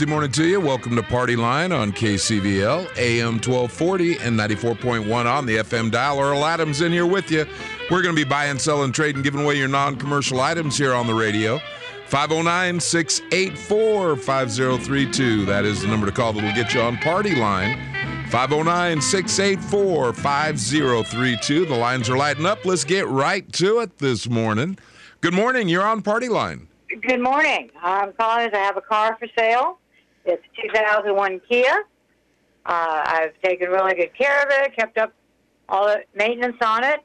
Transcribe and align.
good 0.00 0.08
morning 0.08 0.32
to 0.32 0.46
you. 0.46 0.58
Welcome 0.58 0.96
to 0.96 1.02
Party 1.02 1.36
Line 1.36 1.72
on 1.72 1.92
KCVL, 1.92 2.96
AM 2.96 3.34
1240 3.34 4.16
and 4.16 4.40
94.1 4.40 5.26
on 5.26 5.44
the 5.44 5.56
FM 5.56 5.90
dial. 5.90 6.18
Earl 6.18 6.46
Adams 6.46 6.80
in 6.80 6.90
here 6.90 7.04
with 7.04 7.30
you. 7.30 7.44
We're 7.90 8.00
going 8.00 8.16
to 8.16 8.24
be 8.24 8.26
buying, 8.26 8.58
selling, 8.58 8.92
trading, 8.92 9.20
giving 9.20 9.42
away 9.42 9.58
your 9.58 9.68
non 9.68 9.96
commercial 9.96 10.40
items 10.40 10.78
here 10.78 10.94
on 10.94 11.06
the 11.06 11.12
radio. 11.12 11.60
509 12.06 12.80
684 12.80 14.16
5032. 14.16 15.44
That 15.44 15.66
is 15.66 15.82
the 15.82 15.88
number 15.88 16.06
to 16.06 16.12
call 16.12 16.32
that 16.32 16.42
will 16.42 16.54
get 16.54 16.72
you 16.72 16.80
on 16.80 16.96
Party 16.96 17.34
Line. 17.34 17.78
509 18.30 19.02
684 19.02 20.14
5032. 20.14 21.66
The 21.66 21.76
lines 21.76 22.08
are 22.08 22.16
lighting 22.16 22.46
up. 22.46 22.64
Let's 22.64 22.84
get 22.84 23.06
right 23.06 23.52
to 23.52 23.80
it 23.80 23.98
this 23.98 24.30
morning. 24.30 24.78
Good 25.20 25.34
morning. 25.34 25.68
You're 25.68 25.84
on 25.84 26.00
Party 26.00 26.30
Line. 26.30 26.68
Good 27.02 27.20
morning. 27.20 27.70
I'm 27.82 28.14
calling 28.14 28.46
as 28.46 28.54
I 28.54 28.60
have 28.60 28.78
a 28.78 28.80
car 28.80 29.18
for 29.20 29.28
sale. 29.36 29.79
It's 30.24 30.42
2001 30.62 31.40
Kia. 31.48 31.84
Uh, 32.66 33.02
I've 33.04 33.40
taken 33.42 33.70
really 33.70 33.94
good 33.94 34.14
care 34.16 34.42
of 34.42 34.48
it, 34.50 34.76
kept 34.76 34.98
up 34.98 35.12
all 35.68 35.86
the 35.86 36.02
maintenance 36.14 36.58
on 36.62 36.84
it. 36.84 37.00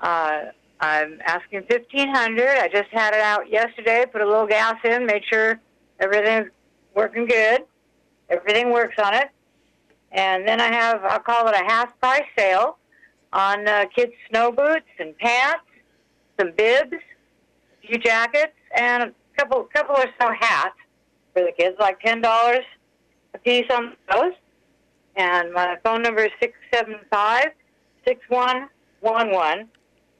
Uh, 0.00 0.44
I'm 0.80 1.20
asking 1.24 1.64
1500 1.68 2.48
I 2.58 2.68
just 2.68 2.88
had 2.90 3.12
it 3.12 3.20
out 3.20 3.50
yesterday, 3.50 4.06
put 4.10 4.20
a 4.20 4.26
little 4.26 4.46
gas 4.46 4.76
in, 4.84 5.06
made 5.06 5.22
sure 5.30 5.60
everything's 6.00 6.50
working 6.94 7.26
good. 7.26 7.64
Everything 8.30 8.72
works 8.72 8.96
on 9.02 9.14
it. 9.14 9.28
And 10.12 10.46
then 10.46 10.60
I 10.60 10.72
have, 10.72 11.04
I'll 11.04 11.18
call 11.18 11.48
it 11.48 11.54
a 11.54 11.64
half 11.64 11.98
price 12.00 12.22
sale 12.38 12.78
on 13.32 13.68
uh, 13.68 13.84
kids' 13.94 14.12
snow 14.30 14.50
boots 14.50 14.86
and 14.98 15.16
pants, 15.18 15.64
some 16.38 16.52
bibs, 16.56 16.92
a 16.92 17.86
few 17.86 17.98
jackets, 17.98 18.54
and 18.74 19.02
a 19.02 19.12
couple 19.36 19.64
couple 19.74 19.96
or 19.96 20.06
so 20.20 20.32
hats 20.40 20.76
for 21.38 21.44
the 21.44 21.52
kids, 21.52 21.76
like 21.78 22.00
ten 22.00 22.20
dollars 22.20 22.64
a 23.34 23.38
piece 23.38 23.70
on 23.70 23.94
those. 24.12 24.32
And 25.16 25.52
my 25.52 25.76
phone 25.82 26.02
number 26.02 26.24
is 26.24 26.30
six 26.40 26.54
seven 26.72 26.96
five 27.10 27.46
six 28.06 28.20
one 28.28 28.68
one 29.00 29.30
one. 29.30 29.68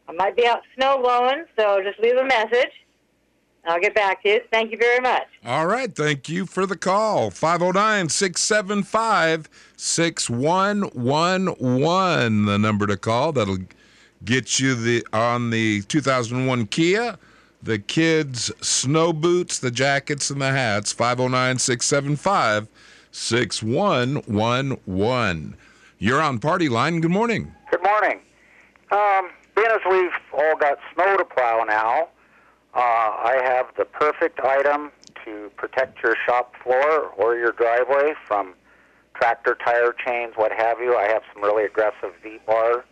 I 0.08 0.12
might 0.12 0.36
be 0.36 0.46
out 0.46 0.62
snow 0.76 1.00
blowing, 1.02 1.44
so 1.58 1.82
just 1.82 1.98
leave 2.00 2.16
a 2.16 2.24
message. 2.24 2.70
I'll 3.66 3.80
get 3.80 3.94
back 3.94 4.22
to 4.22 4.28
you. 4.30 4.40
Thank 4.50 4.72
you 4.72 4.78
very 4.78 5.00
much. 5.00 5.26
All 5.44 5.66
right. 5.66 5.94
Thank 5.94 6.30
you 6.30 6.46
for 6.46 6.64
the 6.64 6.76
call. 6.76 7.30
509 7.30 8.08
675 8.08 9.50
6111, 9.76 12.46
the 12.46 12.58
number 12.58 12.86
to 12.86 12.96
call. 12.96 13.32
That'll 13.32 13.58
get 14.24 14.58
you 14.58 14.74
the 14.74 15.06
on 15.12 15.50
the 15.50 15.82
2001 15.82 16.68
Kia, 16.68 17.18
the 17.62 17.78
kids' 17.78 18.50
snow 18.60 19.12
boots, 19.12 19.58
the 19.58 19.70
jackets, 19.70 20.30
and 20.30 20.40
the 20.40 20.50
hats. 20.50 20.90
509 20.92 21.58
675 21.58 22.68
6111. 23.10 25.56
You're 25.98 26.22
on 26.22 26.38
Party 26.38 26.68
Line. 26.68 27.00
Good 27.00 27.10
morning. 27.10 27.52
Good 27.70 27.82
morning. 27.82 28.20
Um, 28.90 29.30
being 29.56 29.68
as 29.70 29.80
we've 29.90 30.10
all 30.32 30.56
got 30.56 30.78
snow 30.94 31.16
to 31.16 31.24
plow 31.24 31.64
now, 31.64 32.08
uh, 32.74 32.78
I 32.78 33.40
have 33.42 33.66
the 33.76 33.84
perfect 33.84 34.40
item 34.40 34.92
to 35.24 35.50
protect 35.56 36.02
your 36.02 36.16
shop 36.26 36.54
floor 36.62 37.12
or 37.16 37.36
your 37.36 37.52
driveway 37.52 38.14
from 38.26 38.54
tractor 39.14 39.56
tire 39.64 39.94
chains, 40.06 40.34
what 40.36 40.52
have 40.52 40.78
you. 40.78 40.96
I 40.96 41.08
have 41.08 41.22
some 41.34 41.42
really 41.42 41.64
aggressive 41.64 42.12
V-bar. 42.22 42.84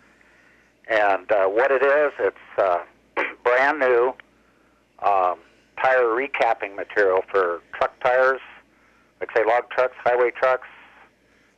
And 0.88 1.30
uh, 1.30 1.46
what 1.46 1.70
it 1.70 1.84
is, 1.84 2.12
it's 2.18 2.36
uh, 2.58 2.80
brand 3.44 3.78
new 3.78 4.12
um, 5.00 5.38
tire 5.80 6.04
recapping 6.04 6.74
material 6.74 7.22
for 7.30 7.60
truck 7.74 7.98
tires, 8.00 8.40
like 9.20 9.30
say 9.36 9.44
log 9.46 9.68
trucks, 9.70 9.94
highway 10.04 10.30
trucks, 10.30 10.68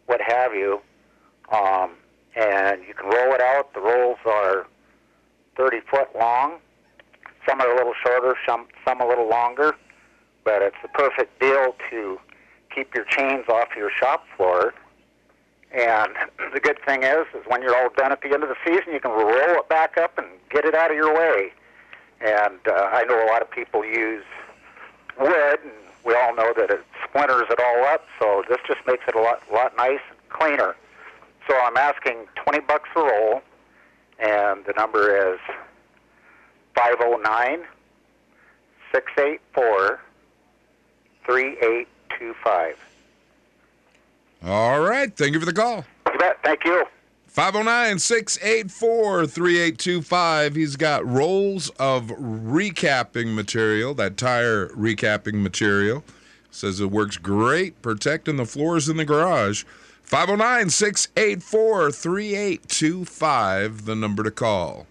what 0.07 0.21
have 0.27 0.55
you. 0.55 0.81
Um, 1.53 1.93
and 2.37 2.83
you 2.87 2.95
can 2.95 3.07
roll 3.07 3.35
it 3.35 3.41
out. 3.41 3.73
The 3.75 3.81
rolls 3.81 4.19
are 4.27 4.67
30 5.57 5.81
foot 5.91 6.09
long. 6.19 6.59
Some 7.49 7.61
are 7.61 7.71
a 7.71 7.77
little 7.77 7.95
shorter, 8.05 8.37
some 8.47 8.67
some 8.87 9.01
a 9.01 9.07
little 9.07 9.29
longer, 9.29 9.75
but 10.45 10.63
it's 10.63 10.77
the 10.83 10.89
perfect 10.89 11.41
deal 11.41 11.75
to 11.91 12.19
keep 12.75 12.95
your 12.95 13.05
chains 13.05 13.45
off 13.49 13.69
your 13.77 13.91
shop 13.91 14.25
floor. 14.37 14.75
And 15.73 16.13
the 16.55 16.61
good 16.61 16.79
thing 16.87 17.03
is, 17.03 17.27
is 17.35 17.43
when 17.47 17.63
you're 17.63 17.77
all 17.77 17.91
done 17.97 18.13
at 18.13 18.21
the 18.21 18.33
end 18.33 18.43
of 18.43 18.49
the 18.49 18.57
season, 18.67 18.93
you 18.93 19.01
can 19.01 19.13
roll 19.13 19.59
it 19.59 19.69
back 19.69 19.97
up 19.97 20.19
and 20.19 20.27
get 20.51 20.65
it 20.65 20.75
out 20.75 20.91
of 20.91 20.97
your 20.97 21.15
way. 21.15 21.53
And 22.21 22.59
uh, 22.67 22.91
I 22.93 23.05
know 23.05 23.25
a 23.25 23.29
lot 23.31 23.43
of 23.43 23.51
people 23.51 23.85
use 23.85 24.25
wood, 25.19 25.59
and 25.63 25.73
we 26.05 26.15
all 26.15 26.35
know 26.35 26.53
that 26.57 26.71
it 26.71 26.85
splinters 27.09 27.47
it 27.51 27.61
all 27.61 27.85
up. 27.85 28.05
So 28.21 28.43
this 28.49 28.59
just 28.67 28.81
makes 28.87 29.05
it 29.07 29.15
a 29.15 29.21
lot, 29.21 29.43
lot 29.53 29.77
nice 29.77 30.01
and 30.11 30.19
cleaner. 30.29 30.75
So 31.49 31.57
I'm 31.61 31.77
asking 31.77 32.27
20 32.45 32.61
bucks 32.61 32.89
a 32.97 33.01
roll, 33.01 33.43
and 34.19 34.65
the 34.65 34.73
number 34.77 35.33
is 35.33 35.39
509 36.75 37.65
684 38.93 40.01
3825. 41.27 42.77
All 44.45 44.81
right. 44.81 45.15
Thank 45.17 45.35
you 45.35 45.41
for 45.41 45.47
the 45.47 45.53
call. 45.53 45.85
You 46.13 46.19
bet. 46.19 46.39
Thank 46.43 46.65
you. 46.65 46.85
509 47.39 48.01
684 48.01 49.27
3825. 49.29 50.57
He's 50.57 50.75
got 50.75 51.07
rolls 51.07 51.71
of 51.79 52.09
recapping 52.09 53.33
material, 53.33 53.95
that 53.95 54.17
tire 54.17 54.71
recapping 54.71 55.35
material. 55.35 56.03
Says 56.51 56.81
it 56.81 56.91
works 56.91 57.17
great 57.17 57.81
protecting 57.81 58.39
the 58.39 58.45
floors 58.45 58.89
in 58.89 58.97
the 58.97 59.05
garage. 59.05 59.63
509 60.03 60.69
684 60.71 61.93
3825, 61.93 63.85
the 63.85 63.95
number 63.95 64.25
to 64.25 64.33
call. 64.33 64.89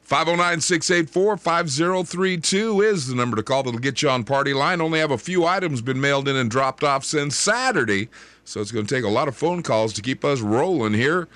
509 0.00 0.62
684 0.62 1.36
5032 1.36 2.80
is 2.80 3.08
the 3.08 3.14
number 3.14 3.36
to 3.36 3.42
call 3.42 3.62
that'll 3.62 3.78
get 3.78 4.00
you 4.00 4.08
on 4.08 4.24
party 4.24 4.54
line. 4.54 4.80
Only 4.80 5.00
have 5.00 5.10
a 5.10 5.18
few 5.18 5.44
items 5.44 5.82
been 5.82 6.00
mailed 6.00 6.28
in 6.28 6.36
and 6.36 6.50
dropped 6.50 6.82
off 6.82 7.04
since 7.04 7.36
Saturday, 7.36 8.08
so 8.46 8.62
it's 8.62 8.72
going 8.72 8.86
to 8.86 8.94
take 8.94 9.04
a 9.04 9.08
lot 9.08 9.28
of 9.28 9.36
phone 9.36 9.62
calls 9.62 9.92
to 9.92 10.00
keep 10.00 10.24
us 10.24 10.40
rolling 10.40 10.94
here 10.94 11.28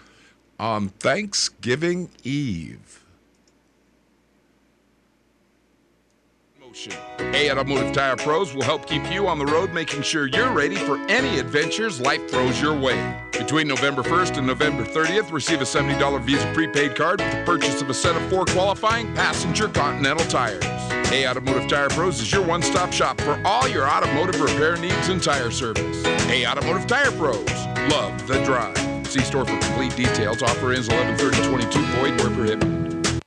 on 0.59 0.89
Thanksgiving 0.89 2.11
Eve. 2.23 3.05
A 7.21 7.51
Automotive 7.51 7.93
Tire 7.93 8.17
Pros 8.17 8.53
will 8.53 8.63
help 8.63 8.87
keep 8.87 9.11
you 9.13 9.29
on 9.29 9.39
the 9.39 9.47
road, 9.47 9.73
making 9.73 10.03
sure 10.03 10.27
you're 10.27 10.51
ready 10.51 10.75
for 10.75 10.99
any 11.09 11.39
adventures 11.39 12.01
life 12.01 12.29
throws 12.29 12.61
your 12.61 12.79
way. 12.79 13.17
Between 13.33 13.69
November 13.69 14.03
1st 14.03 14.39
and 14.39 14.47
November 14.47 14.85
30th, 14.85 15.31
receive 15.31 15.61
a 15.61 15.65
$70 15.65 16.25
Visa 16.25 16.51
prepaid 16.53 16.97
card 16.97 17.21
with 17.21 17.31
the 17.31 17.45
purchase 17.45 17.81
of 17.81 17.91
a 17.91 17.95
set 17.95 18.17
of 18.17 18.23
four 18.29 18.45
qualifying 18.47 19.13
passenger 19.15 19.69
Continental 19.69 20.27
tires. 20.27 20.65
A 21.13 21.29
Automotive 21.29 21.69
Tire 21.69 21.89
Pros 21.91 22.21
is 22.21 22.33
your 22.33 22.43
one 22.43 22.63
stop 22.63 22.93
shop 22.93 23.21
for 23.21 23.41
all 23.45 23.69
your 23.69 23.89
automotive 23.89 24.41
repair 24.41 24.77
needs 24.77 25.09
and 25.09 25.23
tire 25.23 25.51
service. 25.51 26.05
A 26.05 26.47
Automotive 26.47 26.87
Tire 26.89 27.13
Pros, 27.13 27.49
love 27.89 28.27
the 28.27 28.43
drive. 28.45 28.94
See 29.15 29.21
store 29.21 29.45
for 29.45 29.57
complete 29.61 29.95
details. 29.95 30.43
Offer 30.43 30.73
ends 30.73 30.89
11 30.89 31.17
22 31.17 31.79
void 31.79 32.21
where 32.21 32.31
prohibited. 32.31 33.23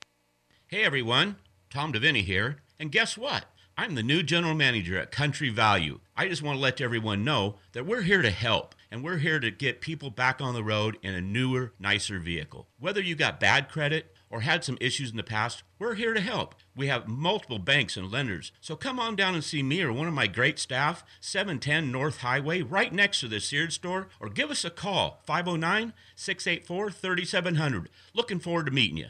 Hey 0.68 0.84
everyone, 0.84 1.38
Tom 1.70 1.94
Deviney 1.94 2.26
here. 2.26 2.58
And 2.78 2.92
guess 2.92 3.18
what? 3.18 3.46
I'm 3.78 3.96
the 3.96 4.04
new 4.04 4.22
general 4.22 4.54
manager 4.54 5.00
at 5.00 5.12
Country 5.12 5.48
Value. 5.48 6.02
I 6.14 6.28
just 6.28 6.42
want 6.42 6.58
to 6.58 6.62
let 6.62 6.82
everyone 6.82 7.24
know 7.24 7.56
that 7.72 7.86
we're 7.86 8.02
here 8.02 8.22
to 8.22 8.32
help 8.32 8.76
and 8.92 9.02
we're 9.02 9.20
here 9.20 9.40
to 9.40 9.50
get 9.50 9.80
people 9.80 10.10
back 10.10 10.42
on 10.42 10.54
the 10.54 10.64
road 10.64 10.98
in 11.04 11.14
a 11.14 11.22
newer, 11.22 11.72
nicer 11.80 12.20
vehicle. 12.20 12.68
Whether 12.78 13.00
you 13.00 13.16
got 13.16 13.40
bad 13.40 13.70
credit 13.70 14.14
or 14.30 14.42
had 14.42 14.64
some 14.64 14.78
issues 14.82 15.12
in 15.12 15.18
the 15.18 15.24
past, 15.24 15.64
we're 15.80 15.96
here 15.96 16.14
to 16.14 16.22
help. 16.22 16.56
We 16.76 16.88
have 16.88 17.08
multiple 17.08 17.60
banks 17.60 17.98
and 17.98 18.12
lenders. 18.12 18.52
So 18.62 18.76
come 18.76 19.00
on 19.00 19.16
down 19.16 19.36
and 19.36 19.44
see 19.44 19.64
me 19.64 19.82
or 19.82 19.94
one 19.94 20.08
of 20.08 20.14
my 20.14 20.28
great 20.28 20.60
staff, 20.60 21.04
710 21.22 21.92
North 21.92 22.18
Highway, 22.18 22.62
right 22.62 22.94
next 22.94 23.22
to 23.22 23.28
the 23.28 23.40
Sears 23.40 23.76
store, 23.76 24.08
or 24.20 24.30
give 24.30 24.52
us 24.52 24.66
a 24.66 24.70
call, 24.70 25.22
509 25.26 25.94
684 26.16 26.92
3700. 26.92 27.90
Looking 28.14 28.40
forward 28.40 28.66
to 28.66 28.72
meeting 28.72 28.98
you. 28.98 29.08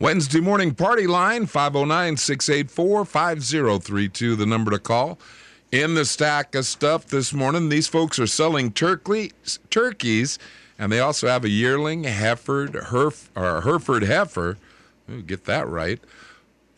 Wednesday 0.00 0.40
morning 0.40 0.74
party 0.74 1.06
line 1.06 1.46
509 1.46 2.16
684 2.16 3.04
5032, 3.04 4.34
the 4.34 4.46
number 4.46 4.72
to 4.72 4.78
call. 4.80 5.18
In 5.70 5.94
the 5.94 6.04
stack 6.04 6.54
of 6.54 6.66
stuff 6.66 7.06
this 7.06 7.32
morning, 7.32 7.68
these 7.68 7.86
folks 7.86 8.18
are 8.18 8.26
selling 8.26 8.72
turkey, 8.72 9.32
turkeys, 9.70 10.38
and 10.82 10.90
they 10.90 10.98
also 10.98 11.28
have 11.28 11.44
a 11.44 11.48
yearling 11.48 12.02
Hereford, 12.02 12.72
Herf, 12.72 13.28
or 13.36 13.60
Hereford 13.60 14.02
heifer. 14.02 14.56
Ooh, 15.08 15.22
get 15.22 15.44
that 15.44 15.68
right. 15.68 16.00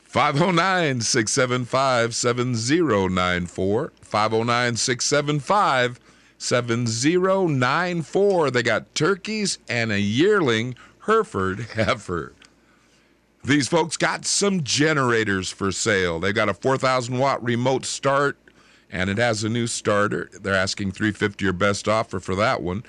509 0.03 1.01
675 1.01 2.15
7094. 2.15 3.93
509 4.03 4.77
675 4.77 6.01
7094. 6.37 8.51
They 8.51 8.63
got 8.63 8.95
turkeys 8.95 9.57
and 9.71 9.91
a 9.91 9.99
yearling 9.99 10.75
Hereford 11.07 11.61
heifer. 11.73 12.35
These 13.43 13.69
folks 13.69 13.97
got 13.97 14.27
some 14.27 14.65
generators 14.65 15.51
for 15.51 15.73
sale. 15.73 16.21
They've 16.21 16.35
got 16.35 16.51
a 16.51 16.55
4,000 16.55 17.17
watt 17.17 17.43
remote 17.43 17.87
start 17.87 18.37
and 18.91 19.09
it 19.09 19.17
has 19.17 19.43
a 19.43 19.49
new 19.49 19.67
starter. 19.67 20.29
They're 20.39 20.55
asking 20.55 20.93
350 20.93 21.47
or 21.47 21.55
best 21.55 21.89
offer 21.89 22.21
for 22.21 22.35
that 22.35 22.63
one. 22.63 22.85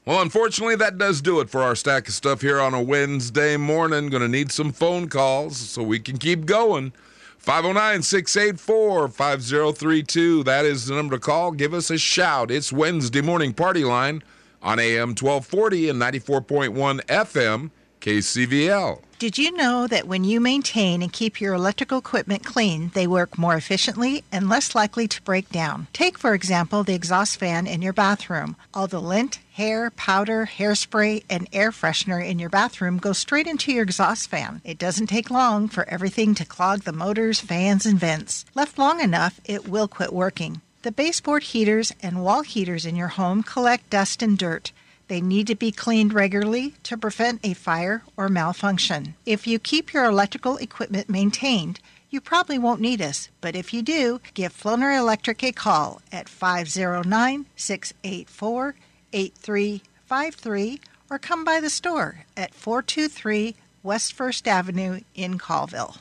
Well, 0.05 0.21
unfortunately, 0.21 0.75
that 0.75 0.99
does 0.99 1.21
do 1.21 1.39
it 1.39 1.49
for 1.49 1.61
our 1.61 1.75
stack 1.75 2.07
of 2.07 2.13
stuff 2.13 2.41
here 2.41 2.59
on 2.59 2.75
a 2.75 2.81
Wednesday 2.81 3.57
morning. 3.57 4.09
Going 4.09 4.21
to 4.21 4.27
need 4.27 4.51
some 4.51 4.71
phone 4.71 5.09
calls 5.09 5.57
so 5.57 5.81
we 5.81 5.99
can 5.99 6.17
keep 6.17 6.45
going. 6.45 6.93
509 7.39 8.03
684 8.03 9.07
5032. 9.07 10.43
That 10.43 10.65
is 10.65 10.85
the 10.85 10.95
number 10.95 11.17
to 11.17 11.19
call. 11.19 11.51
Give 11.51 11.73
us 11.73 11.89
a 11.89 11.97
shout. 11.97 12.51
It's 12.51 12.71
Wednesday 12.71 13.21
morning 13.21 13.53
party 13.53 13.83
line 13.83 14.21
on 14.61 14.79
AM 14.79 15.09
1240 15.09 15.89
and 15.89 16.01
94.1 16.01 17.05
FM 17.05 17.71
KCVL. 18.01 19.01
Did 19.19 19.37
you 19.37 19.51
know 19.51 19.85
that 19.85 20.07
when 20.07 20.23
you 20.23 20.41
maintain 20.41 21.03
and 21.03 21.13
keep 21.13 21.39
your 21.39 21.53
electrical 21.53 21.99
equipment 21.99 22.43
clean, 22.43 22.89
they 22.95 23.05
work 23.05 23.37
more 23.37 23.53
efficiently 23.53 24.23
and 24.31 24.49
less 24.49 24.73
likely 24.73 25.07
to 25.09 25.21
break 25.21 25.49
down? 25.49 25.85
Take, 25.93 26.17
for 26.17 26.33
example, 26.33 26.83
the 26.83 26.95
exhaust 26.95 27.37
fan 27.37 27.67
in 27.67 27.83
your 27.83 27.93
bathroom. 27.93 28.55
All 28.73 28.87
the 28.87 28.99
lint, 28.99 29.39
hair, 29.53 29.91
powder, 29.91 30.49
hairspray, 30.57 31.23
and 31.29 31.47
air 31.53 31.69
freshener 31.69 32.27
in 32.27 32.39
your 32.39 32.49
bathroom 32.49 32.97
go 32.97 33.13
straight 33.13 33.45
into 33.45 33.71
your 33.71 33.83
exhaust 33.83 34.27
fan. 34.27 34.59
It 34.65 34.79
doesn't 34.79 35.07
take 35.07 35.29
long 35.29 35.67
for 35.67 35.87
everything 35.87 36.33
to 36.33 36.45
clog 36.45 36.81
the 36.81 36.91
motors, 36.91 37.39
fans, 37.39 37.85
and 37.85 37.99
vents. 37.99 38.43
Left 38.55 38.79
long 38.79 38.99
enough, 39.01 39.39
it 39.45 39.67
will 39.67 39.87
quit 39.87 40.11
working. 40.11 40.61
The 40.83 40.91
baseboard 40.91 41.43
heaters 41.43 41.93
and 42.01 42.23
wall 42.23 42.41
heaters 42.41 42.87
in 42.87 42.95
your 42.95 43.09
home 43.09 43.43
collect 43.43 43.91
dust 43.91 44.23
and 44.23 44.35
dirt. 44.35 44.71
They 45.09 45.21
need 45.21 45.45
to 45.47 45.55
be 45.55 45.71
cleaned 45.71 46.11
regularly 46.11 46.73
to 46.83 46.97
prevent 46.97 47.39
a 47.43 47.53
fire 47.53 48.01
or 48.17 48.29
malfunction. 48.29 49.13
If 49.23 49.45
you 49.45 49.59
keep 49.59 49.93
your 49.93 50.05
electrical 50.05 50.57
equipment 50.57 51.07
maintained, 51.07 51.79
you 52.09 52.19
probably 52.19 52.57
won't 52.57 52.81
need 52.81 52.99
us, 52.99 53.29
but 53.41 53.55
if 53.55 53.75
you 53.75 53.83
do, 53.83 54.21
give 54.33 54.57
Floner 54.57 54.97
Electric 54.97 55.43
a 55.43 55.51
call 55.51 56.01
at 56.11 56.27
509 56.27 57.45
684 57.55 58.75
8353 59.13 60.81
or 61.11 61.19
come 61.19 61.43
by 61.43 61.59
the 61.59 61.69
store 61.69 62.25
at 62.35 62.55
423 62.55 63.53
West 63.83 64.13
First 64.13 64.47
Avenue 64.47 65.01
in 65.13 65.37
Colville. 65.37 65.97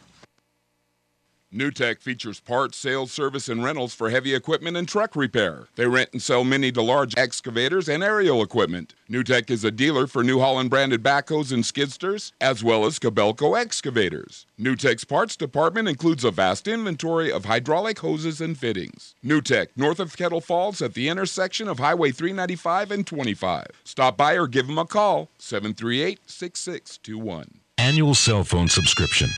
NewTek 1.52 2.00
features 2.00 2.38
parts, 2.38 2.79
sales, 2.79 3.11
service, 3.11 3.49
and 3.49 3.64
rentals 3.64 3.93
for 3.93 4.08
heavy 4.08 4.37
equipment 4.37 4.76
and 4.76 4.87
truck 4.87 5.17
repair. 5.17 5.67
They 5.75 5.87
rent 5.87 6.11
and 6.12 6.23
sell 6.23 6.44
mini 6.44 6.70
to 6.70 6.81
large 6.81 7.12
excavators 7.17 7.88
and 7.88 8.05
aerial 8.05 8.41
equipment. 8.41 8.94
NewTek 9.11 9.50
is 9.50 9.64
a 9.64 9.73
dealer 9.73 10.06
for 10.06 10.23
New 10.23 10.38
Holland 10.38 10.70
branded 10.70 11.02
backhoes 11.02 11.50
and 11.50 11.64
skidsters, 11.64 12.31
as 12.41 12.62
well 12.62 12.87
as 12.87 13.00
Kobelco 13.00 13.61
excavators. 13.61 14.47
NewTek's 14.61 15.02
parts 15.02 15.35
department 15.35 15.88
includes 15.88 16.23
a 16.23 16.31
vast 16.31 16.69
inventory 16.69 17.32
of 17.32 17.47
hydraulic 17.47 17.99
hoses 17.99 18.41
and 18.41 18.56
fittings. 18.56 19.17
NewTek, 19.25 19.69
north 19.75 19.99
of 19.99 20.17
Kettle 20.17 20.41
Falls 20.41 20.81
at 20.81 20.94
the 20.94 21.08
intersection 21.08 21.67
of 21.67 21.81
Highway 21.81 22.12
395 22.12 22.93
and 22.93 23.05
25. 23.05 23.67
Stop 23.82 24.17
by 24.17 24.35
or 24.35 24.47
give 24.47 24.69
them 24.69 24.79
a 24.79 24.87
call, 24.87 25.29
738 25.38 26.20
6621. 26.31 27.58
Annual 27.76 28.14
cell 28.14 28.44
phone 28.44 28.69
subscription 28.69 29.31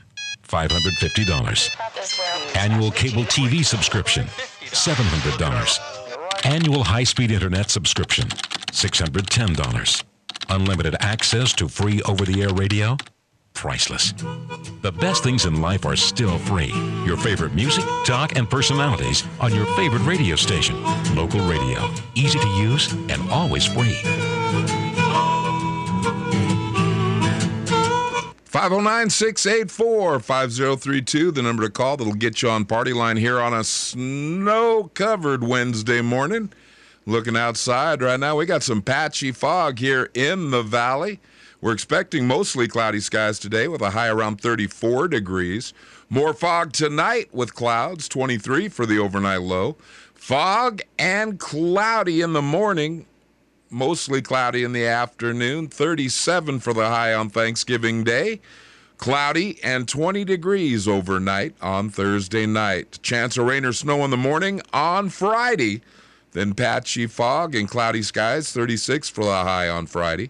$550. 0.53 2.55
Annual 2.55 2.91
cable 2.91 3.23
TV 3.23 3.65
subscription, 3.65 4.25
$700. 4.65 6.45
Annual 6.45 6.83
high 6.83 7.03
speed 7.03 7.31
internet 7.31 7.71
subscription, 7.71 8.27
$610. 8.27 10.03
Unlimited 10.49 10.95
access 10.99 11.53
to 11.53 11.67
free 11.67 12.03
over 12.03 12.25
the 12.25 12.43
air 12.43 12.53
radio, 12.53 12.95
priceless. 13.55 14.13
The 14.83 14.91
best 14.91 15.23
things 15.23 15.45
in 15.45 15.59
life 15.59 15.87
are 15.87 15.95
still 15.95 16.37
free. 16.37 16.71
Your 17.03 17.17
favorite 17.17 17.55
music, 17.55 17.83
talk, 18.05 18.35
and 18.35 18.47
personalities 18.47 19.23
on 19.39 19.55
your 19.55 19.65
favorite 19.75 20.05
radio 20.05 20.35
station. 20.35 20.79
Local 21.15 21.39
radio, 21.47 21.89
easy 22.13 22.37
to 22.37 22.47
use 22.49 22.93
and 22.93 23.27
always 23.31 23.65
free. 23.65 23.97
509 28.63 29.09
684 29.09 30.19
5032, 30.21 31.31
the 31.31 31.41
number 31.41 31.63
to 31.63 31.69
call 31.69 31.97
that'll 31.97 32.13
get 32.13 32.41
you 32.41 32.49
on 32.49 32.63
party 32.63 32.93
line 32.93 33.17
here 33.17 33.37
on 33.37 33.53
a 33.53 33.61
snow 33.61 34.89
covered 34.93 35.43
Wednesday 35.43 35.99
morning. 35.99 36.49
Looking 37.05 37.35
outside 37.35 38.01
right 38.01 38.17
now, 38.17 38.37
we 38.37 38.45
got 38.45 38.63
some 38.63 38.81
patchy 38.81 39.33
fog 39.33 39.79
here 39.79 40.09
in 40.13 40.51
the 40.51 40.63
valley. 40.63 41.19
We're 41.59 41.73
expecting 41.73 42.25
mostly 42.25 42.69
cloudy 42.69 43.01
skies 43.01 43.37
today 43.37 43.67
with 43.67 43.81
a 43.81 43.89
high 43.89 44.07
around 44.07 44.39
34 44.39 45.09
degrees. 45.09 45.73
More 46.09 46.33
fog 46.33 46.71
tonight 46.71 47.33
with 47.33 47.53
clouds, 47.53 48.07
23 48.07 48.69
for 48.69 48.85
the 48.85 48.97
overnight 48.97 49.41
low. 49.41 49.75
Fog 50.13 50.81
and 50.97 51.37
cloudy 51.37 52.21
in 52.21 52.31
the 52.31 52.41
morning, 52.41 53.07
mostly 53.73 54.21
cloudy 54.21 54.63
in 54.63 54.71
the 54.71 54.85
afternoon, 54.85 55.67
37 55.67 56.59
for 56.59 56.73
the 56.73 56.87
high 56.87 57.13
on 57.13 57.29
Thanksgiving 57.29 58.03
Day. 58.03 58.39
Cloudy 58.97 59.61
and 59.63 59.87
20 59.87 60.23
degrees 60.23 60.87
overnight 60.87 61.55
on 61.61 61.89
Thursday 61.89 62.45
night. 62.45 62.99
Chance 63.01 63.37
of 63.37 63.47
rain 63.47 63.65
or 63.65 63.73
snow 63.73 64.05
in 64.05 64.11
the 64.11 64.17
morning 64.17 64.61
on 64.71 65.09
Friday. 65.09 65.81
Then 66.31 66.53
patchy 66.53 67.07
fog 67.07 67.53
and 67.55 67.67
cloudy 67.67 68.01
skies, 68.01 68.51
36 68.51 69.09
for 69.09 69.25
the 69.25 69.43
high 69.43 69.67
on 69.67 69.87
Friday. 69.87 70.29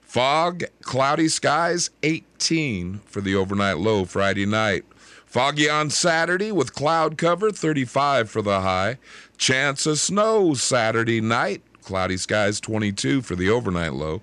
Fog, 0.00 0.64
cloudy 0.80 1.28
skies, 1.28 1.90
18 2.02 3.00
for 3.04 3.20
the 3.20 3.34
overnight 3.34 3.76
low 3.76 4.04
Friday 4.04 4.46
night. 4.46 4.84
Foggy 5.26 5.68
on 5.68 5.90
Saturday 5.90 6.50
with 6.50 6.74
cloud 6.74 7.18
cover, 7.18 7.50
35 7.50 8.30
for 8.30 8.40
the 8.40 8.62
high. 8.62 8.96
Chance 9.36 9.84
of 9.84 9.98
snow 9.98 10.54
Saturday 10.54 11.20
night, 11.20 11.60
cloudy 11.88 12.18
skies, 12.18 12.60
22 12.60 13.22
for 13.22 13.34
the 13.34 13.48
overnight 13.48 13.94
low. 13.94 14.20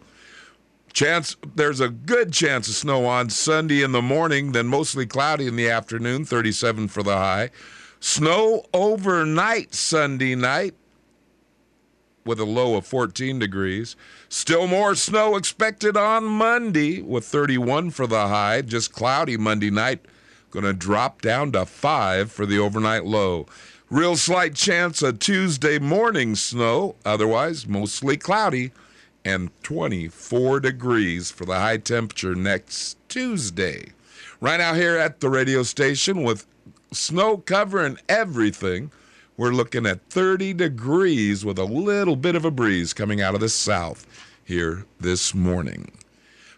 Chance 0.93 1.36
there's 1.55 1.81
a 1.81 1.89
good 1.89 2.31
chance 2.31 2.69
of 2.69 2.75
snow 2.75 3.05
on 3.05 3.29
Sunday 3.29 3.81
in 3.81 3.91
the 3.91 4.03
morning, 4.03 4.51
then 4.51 4.67
mostly 4.67 5.05
cloudy 5.05 5.48
in 5.48 5.55
the 5.55 5.69
afternoon, 5.69 6.24
37 6.24 6.88
for 6.88 7.01
the 7.01 7.17
high. 7.17 7.50
Snow 8.00 8.63
overnight 8.72 9.74
Sunday 9.74 10.36
night, 10.36 10.75
with 12.24 12.39
a 12.39 12.45
low 12.45 12.75
of 12.75 12.86
14 12.86 13.39
degrees. 13.39 13.95
Still 14.29 14.67
more 14.67 14.95
snow 14.95 15.36
expected 15.36 15.98
on 15.98 16.24
Monday 16.24 17.01
with 17.01 17.25
31 17.25 17.91
for 17.91 18.07
the 18.07 18.27
high. 18.27 18.62
Just 18.62 18.93
cloudy 18.93 19.38
Monday 19.38 19.72
night. 19.72 20.05
Going 20.51 20.65
to 20.65 20.74
drop 20.74 21.22
down 21.22 21.51
to 21.51 21.65
5 21.65 22.31
for 22.31 22.45
the 22.45 22.60
overnight 22.60 23.05
low. 23.05 23.48
Real 23.92 24.15
slight 24.15 24.56
chance 24.56 25.04
of 25.04 25.20
Tuesday 25.20 25.77
morning 25.77 26.34
snow. 26.36 26.96
Otherwise, 27.06 27.68
mostly 27.68 28.18
cloudy. 28.18 28.72
And 29.24 29.51
24 29.62 30.60
degrees 30.60 31.30
for 31.30 31.46
the 31.46 31.60
high 31.60 31.77
temperature 31.77 32.34
next 32.34 32.98
Tuesday. 33.10 33.89
Right 34.42 34.58
now, 34.58 34.74
here 34.74 34.98
at 34.98 35.20
the 35.20 35.30
radio 35.30 35.62
station 35.62 36.24
with 36.24 36.48
snow 36.92 37.38
covering 37.38 38.00
everything. 38.10 38.89
We're 39.38 39.51
looking 39.51 39.86
at 39.86 40.10
30 40.10 40.54
degrees 40.54 41.46
with 41.46 41.60
a 41.60 41.65
little 41.65 42.15
bit 42.15 42.36
of 42.36 42.44
a 42.44 42.51
breeze 42.51 42.92
coming 42.92 43.22
out 43.22 43.36
of 43.36 43.42
the 43.42 43.50
south. 43.50 44.08
here 44.44 44.86
this 45.00 45.36
morning. 45.36 45.92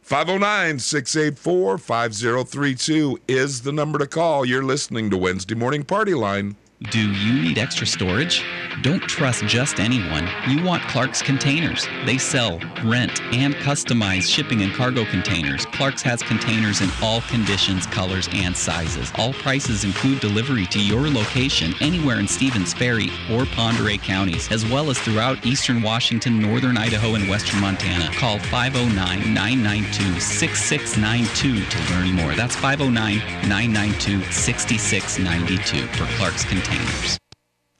509 0.01 0.79
684 0.79 1.77
5032 1.77 3.19
is 3.27 3.63
the 3.63 3.73
number 3.73 3.99
to 3.99 4.07
call. 4.07 4.45
You're 4.45 4.63
listening 4.63 5.09
to 5.09 5.17
Wednesday 5.17 5.55
Morning 5.55 5.83
Party 5.83 6.13
Line. 6.13 6.55
Do 6.79 7.11
you 7.11 7.41
need 7.41 7.57
extra 7.57 7.87
storage? 7.87 8.43
Don't 8.83 9.01
trust 9.01 9.43
just 9.45 9.79
anyone. 9.79 10.29
You 10.47 10.63
want 10.63 10.83
Clark's 10.83 11.23
Containers. 11.23 11.87
They 12.05 12.19
sell, 12.19 12.59
rent, 12.85 13.19
and 13.33 13.55
customize 13.55 14.31
shipping 14.31 14.61
and 14.61 14.71
cargo 14.71 15.03
containers. 15.05 15.65
Clark's 15.77 16.01
has 16.01 16.23
containers 16.23 16.81
in 16.81 16.89
all 17.03 17.21
conditions, 17.21 17.85
colors, 17.85 18.27
and 18.33 18.57
sizes. 18.57 19.11
All 19.15 19.31
prices 19.31 19.83
include 19.83 20.19
delivery 20.19 20.65
to 20.67 20.79
your 20.79 21.07
location 21.07 21.75
anywhere 21.81 22.19
in 22.19 22.27
Stevens 22.27 22.73
Ferry 22.73 23.11
or 23.31 23.45
Oreille 23.57 23.99
counties, 23.99 24.51
as 24.51 24.65
well 24.65 24.89
as 24.89 24.97
throughout 24.97 25.45
eastern 25.45 25.83
Washington, 25.83 26.39
northern 26.39 26.77
Idaho, 26.77 27.13
and 27.13 27.29
western 27.29 27.61
Montana. 27.61 28.11
Call 28.15 28.39
509 28.39 29.33
992 29.35 30.19
6692 30.19 31.65
to 31.69 31.93
learn 31.93 32.11
more. 32.13 32.33
That's 32.33 32.55
509 32.55 33.17
992 33.47 34.31
6692 34.31 35.87
for 35.89 36.05
Clark's 36.17 36.43
Containers. 36.43 37.19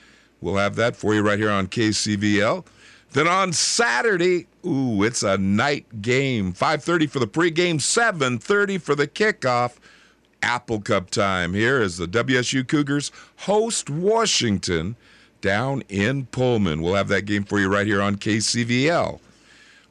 We'll 0.46 0.58
have 0.58 0.76
that 0.76 0.96
for 0.96 1.16
you 1.16 1.24
right 1.24 1.40
here 1.40 1.50
on 1.50 1.66
KCVL. 1.66 2.68
Then 3.14 3.28
on 3.28 3.52
Saturday, 3.52 4.46
ooh, 4.64 5.02
it's 5.02 5.24
a 5.24 5.40
night 5.40 6.04
game. 6.04 6.54
5:30 6.54 7.08
for 7.08 7.18
the 7.18 7.26
pregame, 7.26 7.82
7:30 7.82 8.78
for 8.78 8.94
the 8.94 9.08
kickoff. 9.08 9.78
Apple 10.44 10.82
Cup 10.82 11.10
time 11.10 11.56
here 11.56 11.82
as 11.82 11.98
the 11.98 12.08
WSU 12.08 12.64
Cougars 12.64 13.12
host 13.38 13.90
Washington 13.90 14.96
down 15.42 15.82
in 15.90 16.28
Pullman. 16.28 16.84
We'll 16.84 16.94
have 16.94 17.08
that 17.08 17.26
game 17.26 17.44
for 17.44 17.60
you 17.60 17.68
right 17.68 17.88
here 17.88 18.00
on 18.00 18.18
KCVL. 18.18 19.20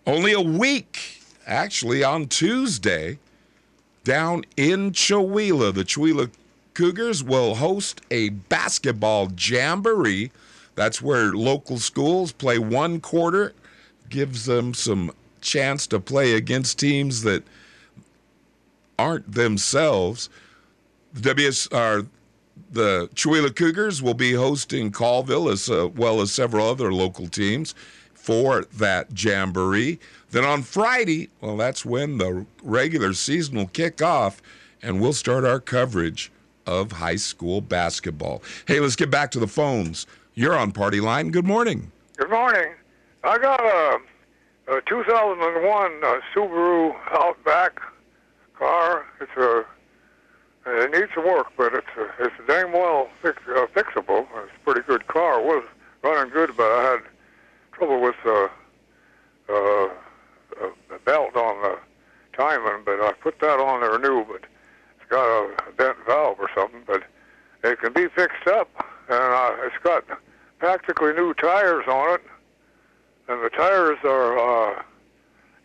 Only 0.07 0.33
a 0.35 0.41
week, 0.41 1.21
actually, 1.49 2.05
on 2.05 2.29
Tuesday, 2.29 3.19
down 4.05 4.45
in 4.57 4.93
Chewelah, 4.93 5.75
the 5.75 5.85
Chewelah 5.85 6.31
Cougars 6.75 7.25
will 7.25 7.57
host 7.57 8.03
a 8.13 8.29
basketball 8.29 9.33
jamboree. 9.37 10.31
That's 10.75 11.01
where 11.01 11.33
local 11.33 11.79
schools 11.79 12.33
play 12.33 12.59
one 12.59 13.01
quarter, 13.01 13.53
gives 14.09 14.45
them 14.45 14.75
some 14.75 15.13
chance 15.41 15.87
to 15.89 16.01
play 16.01 16.35
against 16.35 16.79
teams 16.79 17.23
that 17.23 17.45
aren't 18.99 19.33
themselves. 19.33 20.29
The 21.13 21.35
WS 21.35 21.69
are 21.69 22.07
the 22.71 23.09
Chewelah 23.15 23.55
Cougars 23.55 24.03
will 24.03 24.15
be 24.15 24.33
hosting 24.33 24.91
Colville 24.91 25.49
as 25.49 25.69
uh, 25.69 25.89
well 25.95 26.21
as 26.21 26.33
several 26.33 26.69
other 26.69 26.93
local 26.93 27.29
teams 27.29 27.75
for 28.15 28.65
that 28.75 29.23
jamboree. 29.23 29.99
Then 30.31 30.45
on 30.45 30.63
Friday, 30.63 31.29
well, 31.41 31.57
that's 31.57 31.85
when 31.85 32.19
the 32.19 32.47
regular 32.63 33.13
season 33.13 33.57
will 33.57 33.67
kick 33.69 34.03
off, 34.03 34.41
and 34.83 35.01
we'll 35.01 35.13
start 35.13 35.45
our 35.45 35.61
coverage 35.61 36.33
of 36.67 36.93
high 36.93 37.17
school 37.17 37.61
basketball. 37.61 38.43
Hey, 38.67 38.81
let's 38.81 38.97
get 38.97 39.11
back 39.11 39.31
to 39.33 39.39
the 39.39 39.47
phones. 39.47 40.07
You're 40.37 40.59
on 40.59 40.73
Party 40.73 41.01
Line. 41.01 41.31
Good 41.31 41.47
morning. 41.47 41.93
Good 42.17 42.29
morning. 42.29 42.73
I 43.23 43.39
got 43.39 43.61
a, 43.61 44.01
a 44.77 44.81
2001 44.81 45.93
uh, 46.03 46.21
Subaru 46.35 46.93
Outback 47.13 47.81
car. 48.59 49.05
It's 49.21 49.31
a 49.37 49.65
it 50.67 50.91
needs 50.91 51.13
some 51.15 51.25
work, 51.25 51.53
but 51.57 51.73
it's 51.75 51.87
a, 51.97 52.25
it's 52.25 52.35
dang 52.49 52.73
well 52.73 53.09
fix, 53.23 53.39
uh, 53.49 53.67
fixable. 53.77 54.27
It's 54.37 54.53
a 54.57 54.65
pretty 54.65 54.81
good 54.81 55.07
car. 55.07 55.39
It 55.39 55.47
was 55.47 55.65
running 56.03 56.33
good, 56.33 56.57
but 56.57 56.65
I 56.65 56.83
had 56.83 57.01
trouble 57.73 58.01
with 58.01 58.17
uh, 58.27 58.49
uh, 59.49 59.89
the 60.89 60.99
belt 61.05 61.37
on 61.37 61.63
the 61.63 61.79
timing. 62.37 62.83
But 62.85 63.01
I 63.01 63.13
put 63.13 63.39
that 63.39 63.61
on 63.61 63.83
there 63.83 64.01
new, 64.01 64.25
but 64.25 64.43
it's 64.97 65.11
got 65.11 65.25
a 65.25 65.73
bent 65.77 65.99
valve 66.09 66.41
or 66.41 66.51
something. 66.57 66.83
But 66.87 67.05
it 67.63 67.79
can 67.81 67.93
be 67.93 68.09
fixed 68.09 68.49
up, 68.49 68.69
and 69.09 69.17
uh, 69.17 69.55
it's 69.65 69.77
got 69.85 70.05
practically 70.65 71.13
new 71.13 71.35
tires 71.35 71.85
on 71.87 72.15
it, 72.15 72.23
and 73.29 73.45
the 73.45 73.51
tires 73.51 73.99
are 74.03 74.39
uh, 74.39 74.83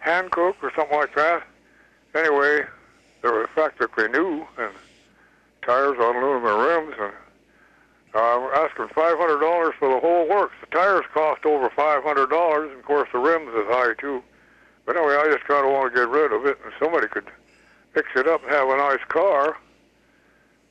Hankook 0.06 0.56
or 0.62 0.74
something 0.76 0.98
like 0.98 1.16
that. 1.16 1.42
Anyway, 2.14 2.66
they 3.22 3.30
were 3.30 3.48
practically 3.48 4.10
new, 4.10 4.46
and 4.58 4.74
tires 5.62 5.98
on 6.00 6.18
aluminum 6.18 6.60
rims, 6.60 6.96
and 7.00 7.14
uh, 8.14 8.20
I'm 8.20 8.66
asking 8.66 8.88
$500 8.88 9.74
for 9.76 9.88
the 9.88 10.02
whole 10.02 10.28
works. 10.28 10.56
The 10.60 10.68
tires 10.68 11.06
cost 11.14 11.46
over 11.46 11.70
$500, 11.70 12.70
and 12.70 12.78
of 12.78 12.84
course 12.84 13.08
the 13.14 13.20
rims 13.20 13.56
is 13.56 13.68
high 13.68 13.94
too. 13.94 14.22
But 14.86 14.98
anyway, 14.98 15.16
I 15.16 15.32
just 15.32 15.46
kind 15.46 15.66
of 15.66 15.72
want 15.72 15.94
to 15.94 15.98
get 15.98 16.10
rid 16.10 16.34
of 16.34 16.46
it, 16.46 16.58
and 16.66 16.74
somebody 16.78 17.08
could 17.08 17.32
fix 17.94 18.10
it 18.18 18.28
up 18.28 18.44
and 18.44 18.52
have 18.52 18.68
a 18.68 18.76
nice 18.76 19.06
car. 19.08 19.56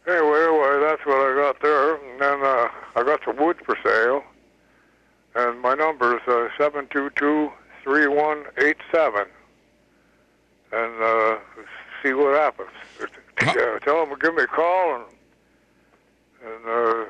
Anyway, 0.09 0.47
well, 0.51 0.81
that's 0.81 1.05
what 1.05 1.19
I 1.19 1.35
got 1.35 1.61
there. 1.61 1.97
And 1.97 2.19
then 2.19 2.43
uh, 2.43 2.69
I 2.97 3.03
got 3.05 3.21
some 3.27 3.37
wood 3.37 3.59
for 3.63 3.77
sale, 3.85 4.25
and 5.35 5.61
my 5.61 5.75
number 5.75 6.17
is 6.17 6.23
uh, 6.27 6.49
722-3187. 7.85 9.27
And 10.73 11.03
uh, 11.03 11.37
see 12.03 12.15
what 12.15 12.35
happens. 12.35 12.71
Uh, 13.41 13.79
tell 13.79 14.05
them 14.05 14.11
to 14.11 14.17
give 14.21 14.35
me 14.35 14.43
a 14.43 14.47
call, 14.49 14.97
and, 14.97 15.05
and 16.45 16.67
uh, 16.67 17.05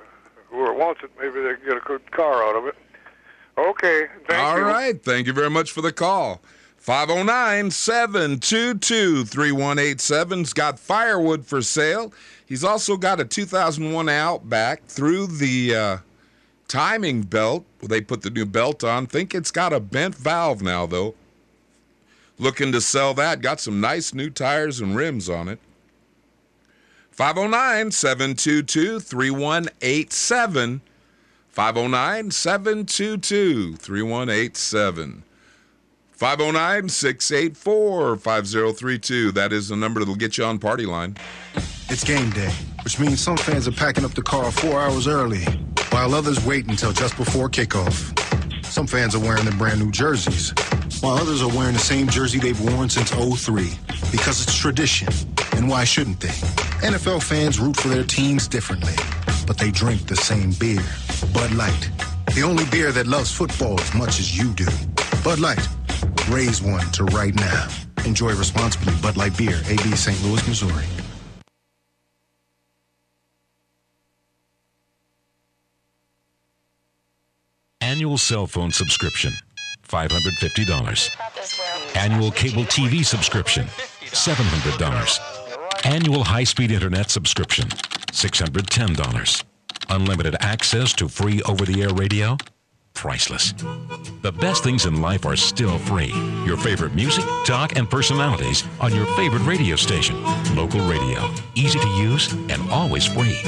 whoever 0.50 0.74
wants 0.74 1.00
it, 1.02 1.10
maybe 1.18 1.40
they 1.40 1.54
can 1.54 1.64
get 1.64 1.78
a 1.78 1.80
good 1.80 2.12
car 2.12 2.44
out 2.44 2.54
of 2.54 2.66
it. 2.66 2.74
Okay, 3.56 4.08
thank 4.28 4.46
All 4.46 4.58
you. 4.58 4.64
right. 4.64 5.02
Thank 5.02 5.26
you 5.26 5.32
very 5.32 5.48
much 5.48 5.72
for 5.72 5.80
the 5.80 5.90
call. 5.90 6.42
509 6.78 7.70
722 7.70 9.24
3187's 9.24 10.52
got 10.52 10.78
firewood 10.78 11.44
for 11.44 11.60
sale. 11.60 12.12
He's 12.46 12.64
also 12.64 12.96
got 12.96 13.20
a 13.20 13.24
2001 13.24 14.08
Outback 14.08 14.86
through 14.86 15.26
the 15.26 15.74
uh, 15.74 15.98
timing 16.66 17.22
belt. 17.22 17.66
They 17.82 18.00
put 18.00 18.22
the 18.22 18.30
new 18.30 18.46
belt 18.46 18.84
on. 18.84 19.06
Think 19.06 19.34
it's 19.34 19.50
got 19.50 19.72
a 19.72 19.80
bent 19.80 20.14
valve 20.14 20.62
now, 20.62 20.86
though. 20.86 21.14
Looking 22.38 22.72
to 22.72 22.80
sell 22.80 23.12
that. 23.14 23.42
Got 23.42 23.60
some 23.60 23.80
nice 23.80 24.14
new 24.14 24.30
tires 24.30 24.80
and 24.80 24.96
rims 24.96 25.28
on 25.28 25.48
it. 25.48 25.58
509 27.10 27.90
722 27.90 29.00
3187. 29.00 30.80
509 31.48 32.30
722 32.30 33.76
3187. 33.76 35.24
509 36.18 36.88
684 36.88 38.16
5032. 38.16 39.30
That 39.30 39.52
is 39.52 39.68
the 39.68 39.76
number 39.76 40.00
that'll 40.00 40.16
get 40.16 40.36
you 40.36 40.42
on 40.42 40.58
Party 40.58 40.84
Line. 40.84 41.16
It's 41.88 42.02
game 42.02 42.30
day, 42.30 42.50
which 42.82 42.98
means 42.98 43.20
some 43.20 43.36
fans 43.36 43.68
are 43.68 43.72
packing 43.72 44.04
up 44.04 44.14
the 44.14 44.22
car 44.22 44.50
four 44.50 44.80
hours 44.80 45.06
early, 45.06 45.44
while 45.90 46.16
others 46.16 46.44
wait 46.44 46.66
until 46.66 46.90
just 46.90 47.16
before 47.16 47.48
kickoff. 47.48 48.18
Some 48.64 48.88
fans 48.88 49.14
are 49.14 49.20
wearing 49.20 49.44
their 49.44 49.54
brand 49.54 49.78
new 49.78 49.92
jerseys, 49.92 50.52
while 51.02 51.16
others 51.16 51.40
are 51.40 51.56
wearing 51.56 51.74
the 51.74 51.78
same 51.78 52.08
jersey 52.08 52.40
they've 52.40 52.60
worn 52.60 52.88
since 52.88 53.10
03, 53.12 53.70
because 54.10 54.42
it's 54.42 54.58
tradition. 54.58 55.06
And 55.52 55.68
why 55.68 55.84
shouldn't 55.84 56.18
they? 56.18 56.34
NFL 56.82 57.22
fans 57.22 57.60
root 57.60 57.76
for 57.76 57.86
their 57.86 58.02
teams 58.02 58.48
differently, 58.48 58.94
but 59.46 59.56
they 59.56 59.70
drink 59.70 60.08
the 60.08 60.16
same 60.16 60.50
beer 60.58 60.82
Bud 61.32 61.52
Light. 61.52 61.90
The 62.34 62.42
only 62.42 62.64
beer 62.72 62.90
that 62.90 63.06
loves 63.06 63.30
football 63.30 63.80
as 63.80 63.94
much 63.94 64.18
as 64.18 64.36
you 64.36 64.52
do. 64.54 64.66
Bud 65.22 65.38
Light. 65.38 65.68
Raise 66.28 66.62
one 66.62 66.86
to 66.92 67.04
right 67.06 67.34
now. 67.34 67.68
Enjoy 68.04 68.32
responsibly. 68.34 68.94
Bud 69.02 69.16
Light 69.16 69.36
Beer, 69.36 69.60
AB 69.68 69.96
St. 69.96 70.22
Louis, 70.24 70.46
Missouri. 70.46 70.84
Annual 77.80 78.18
cell 78.18 78.46
phone 78.46 78.70
subscription, 78.70 79.32
$550. 79.88 81.96
Annual 81.96 82.30
cable 82.32 82.64
TV 82.64 83.04
subscription, 83.04 83.64
$700. 83.64 85.86
Annual 85.86 86.22
high 86.22 86.44
speed 86.44 86.70
internet 86.70 87.10
subscription, 87.10 87.66
$610. 87.68 89.44
Unlimited 89.88 90.36
access 90.40 90.92
to 90.92 91.08
free 91.08 91.40
over 91.42 91.64
the 91.64 91.82
air 91.82 91.92
radio, 91.94 92.36
priceless. 92.98 93.52
The 94.22 94.32
best 94.40 94.64
things 94.64 94.84
in 94.84 95.00
life 95.00 95.24
are 95.24 95.36
still 95.36 95.78
free. 95.78 96.12
Your 96.44 96.56
favorite 96.56 96.96
music, 96.96 97.24
talk, 97.44 97.76
and 97.76 97.88
personalities 97.88 98.64
on 98.80 98.92
your 98.92 99.06
favorite 99.14 99.44
radio 99.46 99.76
station. 99.76 100.20
Local 100.56 100.80
radio, 100.80 101.32
easy 101.54 101.78
to 101.78 101.88
use 101.90 102.32
and 102.32 102.60
always 102.72 103.06
free. 103.06 103.38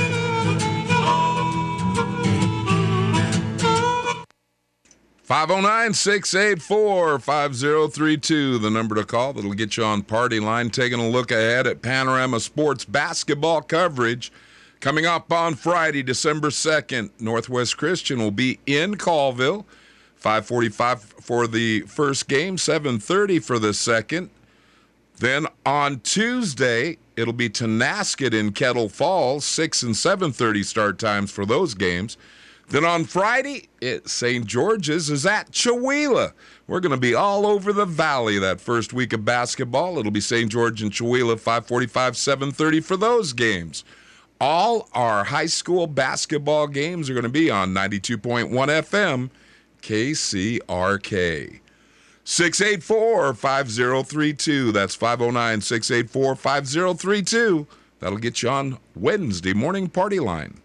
Five 5.25 5.49
zero 5.49 5.61
nine 5.61 5.95
six 5.95 6.33
eight 6.35 6.62
four 6.62 7.19
five 7.19 7.57
zero 7.57 7.88
three 7.88 8.16
two. 8.16 8.59
the 8.59 8.71
number 8.71 8.95
to 8.95 9.04
call 9.04 9.33
that'll 9.33 9.54
get 9.54 9.76
you 9.76 9.83
on 9.83 10.02
party 10.02 10.38
line. 10.38 10.71
Taking 10.71 11.00
a 11.00 11.09
look 11.09 11.33
ahead 11.33 11.66
at 11.66 11.83
Panorama 11.83 12.38
Sports 12.38 12.85
basketball 12.85 13.62
coverage. 13.62 14.30
Coming 14.81 15.05
up 15.05 15.31
on 15.31 15.57
Friday, 15.57 16.03
December 16.03 16.49
2nd, 16.49 17.11
Northwest 17.21 17.77
Christian 17.77 18.19
will 18.19 18.31
be 18.31 18.61
in 18.65 18.97
Colville. 18.97 19.67
545 20.17 21.03
for 21.03 21.47
the 21.47 21.81
first 21.83 22.29
game, 22.29 22.57
730 22.57 23.41
for 23.41 23.59
the 23.59 23.75
second. 23.75 24.31
Then 25.19 25.47
on 25.67 26.01
Tuesday, 26.01 26.97
it'll 27.15 27.35
be 27.35 27.51
Tonasket 27.51 28.33
in 28.33 28.53
Kettle 28.53 28.89
Falls, 28.89 29.45
6 29.45 29.83
and 29.83 29.95
730 29.95 30.63
start 30.63 30.99
times 30.99 31.31
for 31.31 31.45
those 31.45 31.75
games. 31.75 32.17
Then 32.71 32.87
on 32.87 33.05
Friday, 33.05 33.69
it, 33.83 34.09
St. 34.09 34.47
George's 34.47 35.11
is 35.11 35.27
at 35.27 35.51
Chewelah. 35.51 36.33
We're 36.67 36.81
going 36.81 36.95
to 36.95 37.01
be 37.01 37.15
all 37.15 37.47
over 37.47 37.75
the 37.75 37.85
valley 37.85 38.39
that 38.39 38.63
first 38.63 38.95
week 38.95 39.13
of 39.13 39.27
basketball. 39.27 39.99
It'll 39.99 40.11
be 40.11 40.21
St. 40.21 40.51
George 40.51 40.81
and 40.81 40.91
Chewelah, 40.91 41.39
545, 41.39 42.17
730 42.17 42.81
for 42.81 42.97
those 42.97 43.35
games. 43.35 43.85
All 44.40 44.88
our 44.94 45.25
high 45.25 45.47
school 45.47 45.87
basketball 45.87 46.66
games 46.66 47.11
are 47.11 47.14
going 47.14 47.25
to 47.25 47.28
be 47.28 47.50
on 47.50 47.75
92.1 47.75 48.49
FM, 48.49 49.30
KCRK. 49.82 51.61
684 52.24 53.35
5032. 53.35 54.72
That's 54.72 54.94
509 54.94 55.61
684 55.61 56.37
5032. 56.37 57.66
That'll 57.98 58.18
get 58.18 58.42
you 58.42 58.48
on 58.48 58.79
Wednesday 58.94 59.53
morning 59.53 59.88
party 59.88 60.20
line. 60.20 60.60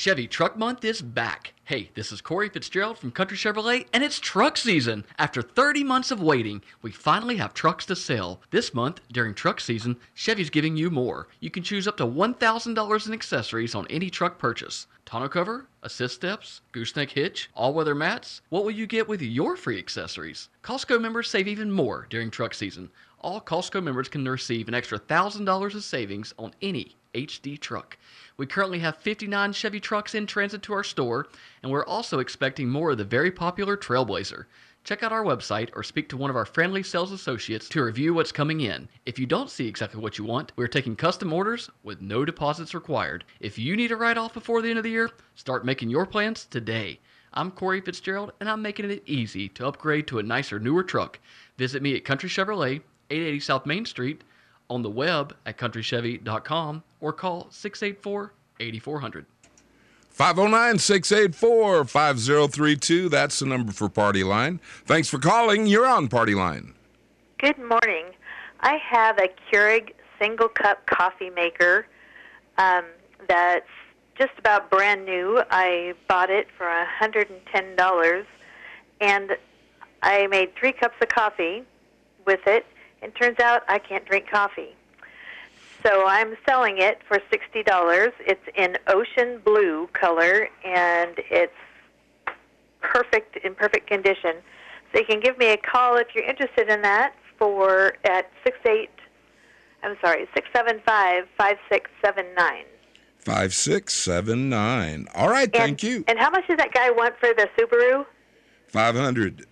Chevy 0.00 0.26
Truck 0.26 0.56
Month 0.56 0.82
is 0.86 1.02
back. 1.02 1.52
Hey, 1.64 1.90
this 1.94 2.10
is 2.10 2.22
Corey 2.22 2.48
Fitzgerald 2.48 2.96
from 2.96 3.10
Country 3.10 3.36
Chevrolet, 3.36 3.86
and 3.92 4.02
it's 4.02 4.18
truck 4.18 4.56
season. 4.56 5.04
After 5.18 5.42
30 5.42 5.84
months 5.84 6.10
of 6.10 6.22
waiting, 6.22 6.62
we 6.80 6.90
finally 6.90 7.36
have 7.36 7.52
trucks 7.52 7.84
to 7.84 7.94
sell. 7.94 8.40
This 8.50 8.72
month, 8.72 9.02
during 9.12 9.34
truck 9.34 9.60
season, 9.60 9.98
Chevy's 10.14 10.48
giving 10.48 10.74
you 10.74 10.88
more. 10.88 11.28
You 11.40 11.50
can 11.50 11.62
choose 11.62 11.86
up 11.86 11.98
to 11.98 12.06
$1,000 12.06 13.06
in 13.06 13.12
accessories 13.12 13.74
on 13.74 13.86
any 13.90 14.08
truck 14.08 14.38
purchase. 14.38 14.86
Tonneau 15.04 15.28
cover, 15.28 15.66
assist 15.82 16.14
steps, 16.14 16.62
gooseneck 16.72 17.10
hitch, 17.10 17.50
all-weather 17.54 17.94
mats. 17.94 18.40
What 18.48 18.64
will 18.64 18.70
you 18.70 18.86
get 18.86 19.06
with 19.06 19.20
your 19.20 19.54
free 19.54 19.78
accessories? 19.78 20.48
Costco 20.62 20.98
members 20.98 21.28
save 21.28 21.46
even 21.46 21.70
more 21.70 22.06
during 22.08 22.30
truck 22.30 22.54
season. 22.54 22.88
All 23.22 23.38
Costco 23.38 23.82
members 23.82 24.08
can 24.08 24.26
receive 24.26 24.66
an 24.66 24.72
extra 24.72 24.98
$1,000 24.98 25.74
of 25.74 25.84
savings 25.84 26.32
on 26.38 26.54
any 26.62 26.96
HD 27.12 27.60
truck. 27.60 27.98
We 28.38 28.46
currently 28.46 28.78
have 28.78 28.96
59 28.96 29.52
Chevy 29.52 29.78
trucks 29.78 30.14
in 30.14 30.26
transit 30.26 30.62
to 30.62 30.72
our 30.72 30.82
store, 30.82 31.28
and 31.62 31.70
we're 31.70 31.84
also 31.84 32.20
expecting 32.20 32.70
more 32.70 32.92
of 32.92 32.98
the 32.98 33.04
very 33.04 33.30
popular 33.30 33.76
Trailblazer. 33.76 34.46
Check 34.84 35.02
out 35.02 35.12
our 35.12 35.22
website 35.22 35.68
or 35.74 35.82
speak 35.82 36.08
to 36.08 36.16
one 36.16 36.30
of 36.30 36.36
our 36.36 36.46
friendly 36.46 36.82
sales 36.82 37.12
associates 37.12 37.68
to 37.68 37.84
review 37.84 38.14
what's 38.14 38.32
coming 38.32 38.62
in. 38.62 38.88
If 39.04 39.18
you 39.18 39.26
don't 39.26 39.50
see 39.50 39.68
exactly 39.68 40.00
what 40.00 40.16
you 40.16 40.24
want, 40.24 40.52
we're 40.56 40.66
taking 40.66 40.96
custom 40.96 41.30
orders 41.30 41.68
with 41.82 42.00
no 42.00 42.24
deposits 42.24 42.72
required. 42.72 43.24
If 43.38 43.58
you 43.58 43.76
need 43.76 43.92
a 43.92 43.96
write 43.96 44.16
off 44.16 44.32
before 44.32 44.62
the 44.62 44.70
end 44.70 44.78
of 44.78 44.84
the 44.84 44.90
year, 44.90 45.10
start 45.34 45.66
making 45.66 45.90
your 45.90 46.06
plans 46.06 46.46
today. 46.46 47.00
I'm 47.34 47.50
Corey 47.50 47.82
Fitzgerald, 47.82 48.32
and 48.40 48.48
I'm 48.48 48.62
making 48.62 48.90
it 48.90 49.02
easy 49.04 49.50
to 49.50 49.66
upgrade 49.66 50.06
to 50.06 50.20
a 50.20 50.22
nicer, 50.22 50.58
newer 50.58 50.82
truck. 50.82 51.20
Visit 51.58 51.82
me 51.82 51.94
at 51.94 52.06
Country 52.06 52.30
Chevrolet, 52.30 52.80
880 53.10 53.40
South 53.40 53.66
Main 53.66 53.84
Street, 53.84 54.22
on 54.68 54.82
the 54.82 54.90
web 54.90 55.34
at 55.44 55.58
countrychevy.com 55.58 56.82
or 57.00 57.12
call 57.12 57.48
684 57.50 58.32
8400. 58.60 59.26
509 60.10 60.78
684 60.78 61.84
5032. 61.84 63.08
That's 63.08 63.38
the 63.38 63.46
number 63.46 63.72
for 63.72 63.88
Party 63.88 64.22
Line. 64.22 64.60
Thanks 64.84 65.08
for 65.08 65.18
calling. 65.18 65.66
You're 65.66 65.86
on 65.86 66.08
Party 66.08 66.34
Line. 66.34 66.74
Good 67.38 67.58
morning. 67.58 68.06
I 68.60 68.76
have 68.76 69.18
a 69.18 69.28
Keurig 69.50 69.94
single 70.20 70.48
cup 70.48 70.86
coffee 70.86 71.30
maker 71.30 71.86
um, 72.58 72.84
that's 73.28 73.66
just 74.18 74.32
about 74.38 74.70
brand 74.70 75.06
new. 75.06 75.42
I 75.50 75.94
bought 76.08 76.28
it 76.28 76.48
for 76.58 76.66
$110 76.66 78.24
and 79.00 79.30
I 80.02 80.26
made 80.26 80.54
three 80.54 80.72
cups 80.72 80.96
of 81.00 81.08
coffee 81.08 81.64
with 82.26 82.40
it. 82.46 82.66
And 83.02 83.14
turns 83.14 83.38
out 83.40 83.62
I 83.68 83.78
can't 83.78 84.04
drink 84.04 84.28
coffee. 84.30 84.74
So 85.82 86.06
I'm 86.06 86.36
selling 86.46 86.78
it 86.78 87.00
for 87.08 87.18
$60. 87.32 88.12
It's 88.20 88.40
in 88.54 88.76
ocean 88.86 89.40
blue 89.44 89.88
color 89.92 90.48
and 90.64 91.14
it's 91.30 91.52
perfect 92.80 93.38
in 93.44 93.54
perfect 93.54 93.86
condition. 93.86 94.36
So 94.92 95.00
you 95.00 95.06
can 95.06 95.20
give 95.20 95.38
me 95.38 95.46
a 95.46 95.56
call 95.56 95.96
if 95.96 96.08
you're 96.14 96.24
interested 96.24 96.68
in 96.68 96.82
that 96.82 97.14
for 97.38 97.94
at 98.04 98.30
68 98.44 98.90
I'm 99.82 99.96
sorry, 100.02 100.28
675 100.34 101.24
5679. 101.36 102.64
5679. 103.20 105.08
All 105.14 105.28
right, 105.28 105.52
thank 105.52 105.82
you. 105.82 106.04
And 106.08 106.18
how 106.18 106.30
much 106.30 106.46
does 106.48 106.56
that 106.58 106.72
guy 106.72 106.90
want 106.90 107.16
for 107.18 107.28
the 107.34 107.48
Subaru? 107.58 108.04
500. 108.68 109.46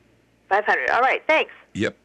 500. 0.48 0.90
All 0.90 1.00
right, 1.00 1.22
thanks. 1.26 1.52
Yep. 1.74 1.96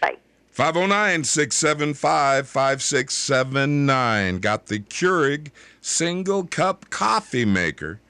Bye. 0.00 0.16
509 0.58 1.22
675 1.22 2.48
5679. 2.48 4.40
Got 4.40 4.66
the 4.66 4.80
Keurig 4.80 5.52
single 5.80 6.48
cup 6.48 6.90
coffee 6.90 7.44
maker. 7.44 8.00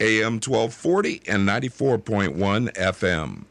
AM 0.00 0.40
1240 0.40 1.20
and 1.28 1.46
94.1 1.46 2.72
FM. 2.72 3.44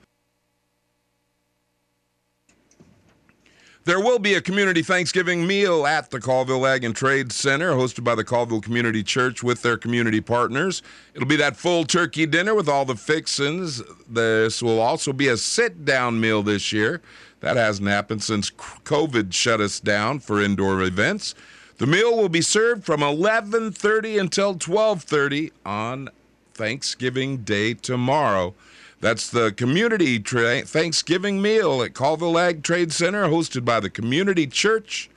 There 3.89 3.99
will 3.99 4.19
be 4.19 4.35
a 4.35 4.41
community 4.41 4.83
Thanksgiving 4.83 5.47
meal 5.47 5.87
at 5.87 6.11
the 6.11 6.19
Colville 6.19 6.67
Ag 6.67 6.83
and 6.83 6.95
Trade 6.95 7.31
Center, 7.31 7.71
hosted 7.71 8.03
by 8.03 8.13
the 8.13 8.23
Colville 8.23 8.61
Community 8.61 9.01
Church 9.01 9.41
with 9.41 9.63
their 9.63 9.77
community 9.77 10.21
partners. 10.21 10.83
It'll 11.15 11.27
be 11.27 11.37
that 11.37 11.57
full 11.57 11.85
turkey 11.85 12.27
dinner 12.27 12.53
with 12.53 12.69
all 12.69 12.85
the 12.85 12.95
fixins. 12.95 13.81
This 14.07 14.61
will 14.61 14.79
also 14.79 15.11
be 15.11 15.29
a 15.29 15.37
sit 15.37 15.85
down 15.85 16.19
meal 16.19 16.43
this 16.43 16.71
year. 16.71 17.01
That 17.39 17.57
hasn't 17.57 17.87
happened 17.87 18.21
since 18.21 18.51
COVID 18.51 19.33
shut 19.33 19.59
us 19.59 19.79
down 19.79 20.19
for 20.19 20.39
indoor 20.39 20.83
events. 20.83 21.33
The 21.79 21.87
meal 21.87 22.15
will 22.15 22.29
be 22.29 22.41
served 22.41 22.85
from 22.85 23.01
11:30 23.01 24.19
until 24.19 24.53
12:30 24.53 25.51
on 25.65 26.09
Thanksgiving 26.53 27.37
Day 27.37 27.73
tomorrow. 27.73 28.53
That's 29.01 29.29
the 29.29 29.53
community 29.53 30.19
tra- 30.19 30.63
Thanksgiving 30.63 31.41
meal 31.41 31.81
at 31.81 31.93
Colville 31.93 32.37
Ag 32.37 32.63
Trade 32.63 32.91
Center, 32.91 33.27
hosted 33.27 33.63
by 33.63 33.79
the 33.79 33.89
Community 33.89 34.45
Church 34.45 35.09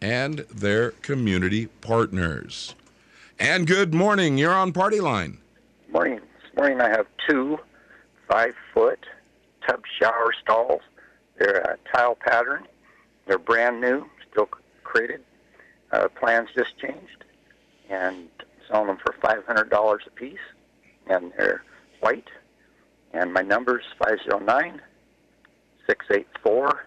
and 0.00 0.40
their 0.52 0.90
community 0.90 1.66
partners. 1.80 2.74
And 3.38 3.66
good 3.68 3.94
morning. 3.94 4.38
You're 4.38 4.52
on 4.52 4.72
Party 4.72 5.00
Line. 5.00 5.38
Morning. 5.92 6.16
This 6.16 6.56
morning 6.56 6.80
I 6.80 6.88
have 6.88 7.06
two 7.28 7.60
five 8.28 8.54
foot 8.74 9.06
tub 9.66 9.84
shower 10.00 10.32
stalls. 10.42 10.82
They're 11.38 11.58
a 11.58 11.78
tile 11.94 12.16
pattern. 12.16 12.66
They're 13.26 13.38
brand 13.38 13.80
new, 13.80 14.04
still 14.32 14.48
crated. 14.82 15.22
Uh, 15.92 16.08
plans 16.08 16.48
just 16.56 16.76
changed, 16.78 17.24
and 17.88 18.28
selling 18.68 18.88
them 18.88 18.98
for 18.98 19.14
five 19.22 19.44
hundred 19.46 19.70
dollars 19.70 20.02
a 20.08 20.10
piece. 20.10 20.38
And 21.06 21.32
they're 21.38 21.62
white 22.00 22.28
and 23.18 23.32
my 23.32 23.42
number 23.42 23.80
is 23.80 23.86
509 23.98 24.80
684 25.86 26.86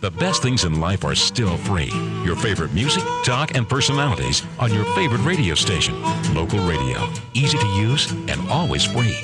The 0.00 0.10
best 0.10 0.42
things 0.42 0.64
in 0.64 0.80
life 0.80 1.04
are 1.04 1.14
still 1.14 1.56
free. 1.56 1.90
Your 2.24 2.36
favorite 2.36 2.72
music, 2.72 3.04
talk, 3.24 3.54
and 3.54 3.68
personalities 3.68 4.42
on 4.58 4.74
your 4.74 4.84
favorite 4.96 5.24
radio 5.24 5.54
station. 5.54 6.00
Local 6.34 6.58
radio. 6.66 7.08
Easy 7.34 7.58
to 7.58 7.66
use 7.68 8.10
and 8.10 8.40
always 8.50 8.84
free. 8.84 9.16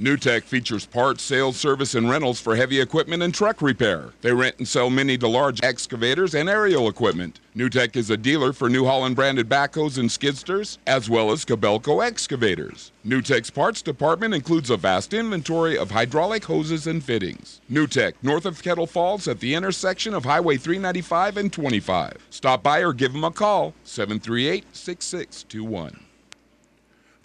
NewTek 0.00 0.44
features 0.44 0.86
parts, 0.86 1.22
sales, 1.22 1.58
service, 1.58 1.94
and 1.94 2.08
rentals 2.08 2.40
for 2.40 2.56
heavy 2.56 2.80
equipment 2.80 3.22
and 3.22 3.34
truck 3.34 3.60
repair. 3.60 4.14
They 4.22 4.32
rent 4.32 4.54
and 4.56 4.66
sell 4.66 4.88
mini 4.88 5.18
to 5.18 5.28
large 5.28 5.62
excavators 5.62 6.34
and 6.34 6.48
aerial 6.48 6.88
equipment. 6.88 7.40
NewTek 7.54 7.96
is 7.96 8.08
a 8.08 8.16
dealer 8.16 8.54
for 8.54 8.70
New 8.70 8.86
Holland 8.86 9.14
branded 9.14 9.46
backhoes 9.46 9.98
and 9.98 10.08
skidsters, 10.08 10.78
as 10.86 11.10
well 11.10 11.30
as 11.30 11.44
Kobelco 11.44 12.02
excavators. 12.02 12.92
NewTek's 13.06 13.50
parts 13.50 13.82
department 13.82 14.32
includes 14.32 14.70
a 14.70 14.78
vast 14.78 15.12
inventory 15.12 15.76
of 15.76 15.90
hydraulic 15.90 16.44
hoses 16.44 16.86
and 16.86 17.04
fittings. 17.04 17.60
NewTek, 17.70 18.14
north 18.22 18.46
of 18.46 18.62
Kettle 18.62 18.86
Falls 18.86 19.28
at 19.28 19.40
the 19.40 19.54
intersection 19.54 20.14
of 20.14 20.24
Highway 20.24 20.56
395 20.56 21.36
and 21.36 21.52
25. 21.52 22.26
Stop 22.30 22.62
by 22.62 22.78
or 22.78 22.94
give 22.94 23.12
them 23.12 23.24
a 23.24 23.30
call, 23.30 23.74
738 23.84 24.64
6621. 24.72 26.09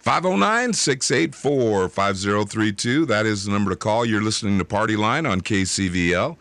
509 0.06 0.72
684 0.72 1.88
5032. 1.88 3.06
That 3.06 3.26
is 3.26 3.44
the 3.44 3.50
number 3.50 3.72
to 3.72 3.76
call. 3.76 4.06
You're 4.06 4.22
listening 4.22 4.56
to 4.58 4.64
Party 4.64 4.94
Line 4.94 5.26
on 5.26 5.40
KCVL, 5.40 6.36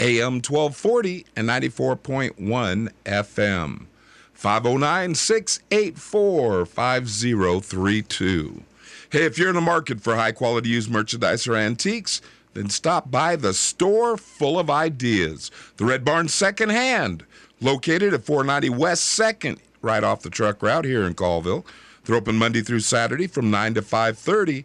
AM 0.00 0.36
1240 0.36 1.26
and 1.36 1.46
94.1 1.46 2.88
FM. 3.04 3.84
509 4.32 5.14
684 5.14 6.64
5032. 6.64 8.62
Hey, 9.10 9.24
if 9.24 9.36
you're 9.36 9.50
in 9.50 9.54
the 9.54 9.60
market 9.60 10.00
for 10.00 10.16
high 10.16 10.32
quality 10.32 10.70
used 10.70 10.90
merchandise 10.90 11.46
or 11.46 11.56
antiques, 11.56 12.22
then 12.54 12.70
stop 12.70 13.10
by 13.10 13.36
the 13.36 13.52
store 13.52 14.16
full 14.16 14.58
of 14.58 14.70
ideas. 14.70 15.50
The 15.76 15.84
Red 15.84 16.06
Barn 16.06 16.28
Second 16.28 16.70
Hand, 16.70 17.26
located 17.60 18.14
at 18.14 18.24
490 18.24 18.70
West 18.70 19.20
2nd, 19.20 19.58
right 19.82 20.02
off 20.02 20.22
the 20.22 20.30
truck 20.30 20.62
route 20.62 20.86
here 20.86 21.04
in 21.04 21.12
Colville. 21.12 21.66
They're 22.04 22.16
open 22.16 22.36
Monday 22.36 22.62
through 22.62 22.80
Saturday 22.80 23.26
from 23.26 23.50
9 23.50 23.74
to 23.74 23.82
5:30 23.82 24.64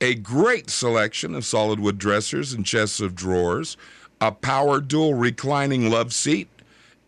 a 0.01 0.15
great 0.15 0.71
selection 0.71 1.35
of 1.35 1.45
solid 1.45 1.81
wood 1.81 1.99
dressers 1.99 2.53
and 2.53 2.65
chests 2.65 3.01
of 3.01 3.15
drawers, 3.15 3.77
a 4.21 4.33
power 4.33 4.81
dual 4.81 5.15
reclining 5.15 5.91
love 5.91 6.13
seat, 6.13 6.49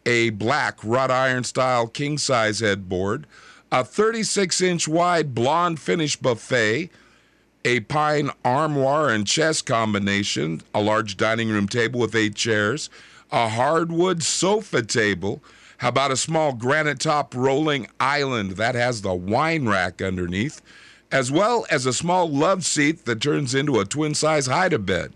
a 0.06 0.30
black 0.30 0.78
wrought 0.82 1.10
iron 1.10 1.44
style 1.44 1.86
king 1.86 2.18
size 2.18 2.60
headboard, 2.60 3.26
a 3.72 3.84
36 3.84 4.60
inch 4.60 4.88
wide 4.88 5.34
blonde 5.34 5.78
finish 5.78 6.16
buffet, 6.16 6.90
a 7.64 7.80
pine 7.80 8.30
armoire 8.44 9.10
and 9.10 9.26
chest 9.26 9.66
combination, 9.66 10.62
a 10.74 10.80
large 10.80 11.16
dining 11.16 11.48
room 11.50 11.68
table 11.68 12.00
with 12.00 12.14
eight 12.14 12.34
chairs, 12.34 12.90
a 13.30 13.48
hardwood 13.48 14.22
sofa 14.22 14.82
table. 14.82 15.42
How 15.78 15.88
about 15.88 16.10
a 16.10 16.16
small 16.16 16.52
granite 16.52 17.00
top 17.00 17.34
rolling 17.34 17.86
island 17.98 18.52
that 18.52 18.74
has 18.74 19.02
the 19.02 19.14
wine 19.14 19.68
rack 19.68 20.02
underneath, 20.02 20.60
as 21.12 21.30
well 21.30 21.64
as 21.70 21.86
a 21.86 21.92
small 21.92 22.28
love 22.28 22.64
seat 22.64 23.04
that 23.04 23.20
turns 23.20 23.54
into 23.54 23.80
a 23.80 23.84
twin 23.84 24.14
size 24.14 24.46
hide 24.46 24.72
a 24.72 24.78
bed. 24.78 25.12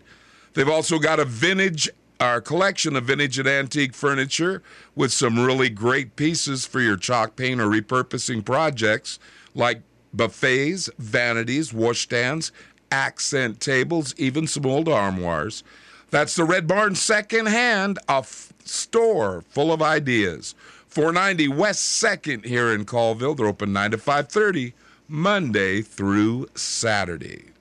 They've 0.55 0.69
also 0.69 0.99
got 0.99 1.21
a 1.21 1.25
vintage 1.25 1.91
our 2.21 2.41
collection 2.41 2.97
of 2.97 3.05
vintage 3.05 3.39
and 3.39 3.49
antique 3.49 3.95
furniture 3.95 4.63
with 4.95 5.13
some 5.13 5.39
really 5.45 5.69
great 5.69 6.17
pieces 6.17 6.67
for 6.67 6.81
your 6.81 6.97
chalk 6.97 7.37
paint 7.37 7.61
or 7.61 7.67
repurposing 7.67 8.45
projects 8.45 9.19
like 9.55 9.83
buffets, 10.13 10.89
vanities, 10.99 11.73
washstands, 11.73 12.53
accent 12.91 13.61
tables, 13.61 14.15
even 14.17 14.47
some 14.47 14.67
old 14.67 14.89
armoires. 14.89 15.65
That's 16.11 16.37
the 16.37 16.45
Red 16.45 16.69
Barn 16.69 16.95
Second 16.95 17.47
Hand, 17.47 17.99
a 18.09 18.19
f- 18.19 18.53
store 18.65 19.43
full 19.49 19.73
of 19.73 19.83
ideas. 19.83 20.55
490 20.87 21.49
West 21.49 22.01
2nd 22.03 22.45
here 22.45 22.73
in 22.73 22.85
Colville. 22.85 23.35
They're 23.35 23.49
open 23.49 23.73
9 23.73 23.91
to 23.91 23.99
5:30 23.99 24.75
Monday 25.09 25.83
through 25.83 26.47
Saturday. 26.55 27.54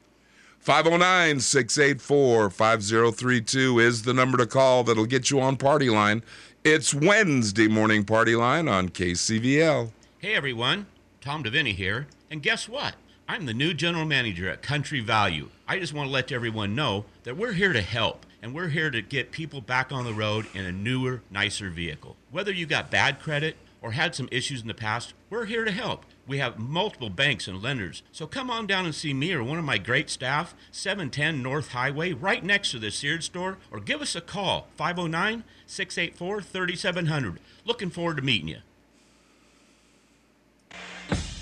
509 0.64 1.42
684 1.42 2.50
5032 2.50 3.80
is 3.80 4.04
the 4.04 4.14
number 4.14 4.38
to 4.38 4.46
call 4.46 4.86
that'll 4.86 5.06
get 5.06 5.30
you 5.30 5.42
on 5.42 5.58
Party 5.58 5.90
Line. 5.90 6.24
It's 6.64 6.94
Wednesday 6.94 7.68
morning 7.68 8.06
Party 8.06 8.34
Line 8.34 8.70
on 8.70 8.88
KCVL. 8.88 9.92
Hey 10.20 10.36
everyone, 10.36 10.86
Tom 11.20 11.44
Deviney 11.44 11.76
here. 11.76 12.08
And 12.32 12.42
guess 12.42 12.70
what? 12.70 12.96
I'm 13.28 13.46
the 13.46 13.54
new 13.54 13.74
general 13.74 14.06
manager 14.06 14.50
at 14.50 14.62
Country 14.62 15.02
Value. 15.02 15.50
I 15.68 15.80
just 15.80 15.94
want 15.94 16.08
to 16.08 16.14
let 16.14 16.32
everyone 16.32 16.76
know 16.76 17.04
that 17.24 17.36
we're 17.36 17.52
here 17.52 17.74
to 17.74 17.82
help 17.82 18.26
and 18.42 18.56
we're 18.56 18.70
here 18.70 18.90
to 18.90 19.02
get 19.02 19.32
people 19.32 19.60
back 19.60 19.92
on 19.92 20.06
the 20.06 20.14
road 20.14 20.46
in 20.54 20.64
a 20.64 20.72
newer, 20.72 21.24
nicer 21.30 21.72
vehicle. 21.72 22.16
Whether 22.32 22.54
you 22.54 22.66
got 22.68 22.90
bad 22.90 23.20
credit 23.20 23.58
or 23.82 23.92
had 23.92 24.16
some 24.16 24.30
issues 24.32 24.62
in 24.62 24.70
the 24.70 24.74
past, 24.74 25.14
we're 25.30 25.44
here 25.44 25.66
to 25.66 25.72
help. 25.74 26.06
We 26.26 26.38
have 26.38 26.58
multiple 26.58 27.10
banks 27.10 27.48
and 27.48 27.62
lenders. 27.62 28.02
So 28.12 28.28
come 28.28 28.50
on 28.50 28.66
down 28.66 28.86
and 28.86 28.96
see 28.96 29.14
me 29.14 29.34
or 29.34 29.44
one 29.44 29.58
of 29.58 29.66
my 29.66 29.78
great 29.78 30.10
staff, 30.10 30.56
710 30.72 31.42
North 31.42 31.70
Highway, 31.70 32.14
right 32.14 32.44
next 32.44 32.72
to 32.72 32.80
the 32.80 32.92
Sears 32.92 33.26
store, 33.26 33.58
or 33.72 33.80
give 33.80 34.02
us 34.02 34.16
a 34.16 34.22
call, 34.22 34.68
509 34.76 35.44
684 35.68 36.42
3700. 36.42 37.40
Looking 37.66 37.90
forward 37.90 38.18
to 38.18 38.24
meeting 38.24 38.48
you. 38.48 38.60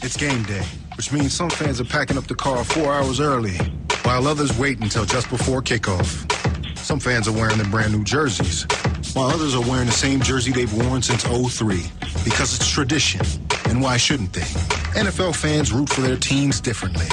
It's 0.04 0.18
game 0.18 0.42
day, 0.44 0.66
which 0.98 1.14
means 1.14 1.32
some 1.32 1.52
fans 1.52 1.80
are 1.80 1.86
packing 1.86 2.18
up 2.18 2.26
the 2.26 2.34
car 2.34 2.64
four 2.64 2.92
hours 2.92 3.20
early, 3.20 3.56
while 4.02 4.28
others 4.28 4.58
wait 4.58 4.80
until 4.80 5.06
just 5.06 5.30
before 5.30 5.62
kickoff. 5.62 6.28
Some 6.76 7.00
fans 7.00 7.28
are 7.28 7.32
wearing 7.32 7.60
their 7.60 7.70
brand 7.70 7.94
new 7.94 8.04
jerseys, 8.04 8.66
while 9.14 9.30
others 9.30 9.56
are 9.56 9.62
wearing 9.62 9.88
the 9.88 9.92
same 9.92 10.22
jersey 10.22 10.52
they've 10.52 10.74
worn 10.74 11.02
since 11.02 11.24
03, 11.24 11.82
because 12.24 12.56
it's 12.56 12.68
tradition. 12.68 13.22
And 13.66 13.82
why 13.82 13.98
shouldn't 13.98 14.34
they? 14.34 14.42
NFL 15.00 15.36
fans 15.36 15.72
root 15.72 15.90
for 15.90 16.02
their 16.02 16.18
teams 16.18 16.60
differently, 16.62 17.08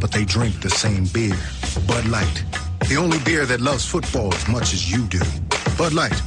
but 0.00 0.10
they 0.10 0.24
drink 0.24 0.60
the 0.60 0.70
same 0.70 1.06
beer. 1.06 1.38
Bud 1.86 2.06
Light. 2.06 2.44
The 2.88 2.96
only 2.96 3.18
beer 3.20 3.46
that 3.46 3.60
loves 3.60 3.84
football 3.86 4.32
as 4.34 4.48
much 4.48 4.72
as 4.72 4.90
you 4.90 5.06
do. 5.06 5.20
Bud 5.78 5.92
Light. 5.92 6.20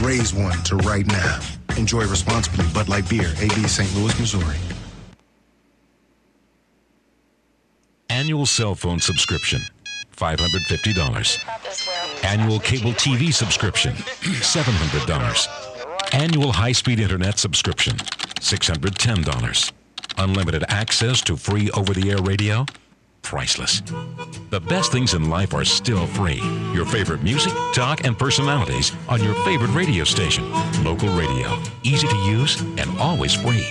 Raise 0.00 0.32
one 0.34 0.56
to 0.64 0.76
right 0.78 1.06
now. 1.06 1.40
Enjoy 1.76 2.04
responsibly. 2.06 2.64
Bud 2.72 2.88
Light 2.88 3.08
Beer, 3.08 3.32
AB 3.40 3.68
St. 3.68 3.94
Louis, 3.94 4.18
Missouri. 4.18 4.56
Annual 8.08 8.46
cell 8.46 8.74
phone 8.74 9.00
subscription, 9.00 9.62
$550. 10.16 11.38
Annual 12.22 12.60
cable 12.60 12.92
TV 12.92 13.32
subscription, 13.32 13.94
$700. 13.94 16.14
Annual 16.14 16.52
high 16.52 16.72
speed 16.72 17.00
internet 17.00 17.38
subscription, 17.38 17.96
$610. 17.96 19.72
Unlimited 20.18 20.64
access 20.68 21.22
to 21.22 21.36
free 21.36 21.70
over 21.70 21.94
the 21.94 22.10
air 22.10 22.18
radio, 22.18 22.66
priceless. 23.22 23.82
The 24.50 24.60
best 24.60 24.92
things 24.92 25.14
in 25.14 25.30
life 25.30 25.54
are 25.54 25.64
still 25.64 26.06
free. 26.06 26.42
Your 26.74 26.84
favorite 26.84 27.22
music, 27.22 27.52
talk, 27.72 28.04
and 28.04 28.18
personalities 28.18 28.92
on 29.08 29.22
your 29.22 29.34
favorite 29.44 29.70
radio 29.70 30.04
station. 30.04 30.50
Local 30.84 31.08
radio. 31.08 31.58
Easy 31.82 32.06
to 32.06 32.16
use 32.16 32.60
and 32.60 32.98
always 32.98 33.34
free. 33.34 33.66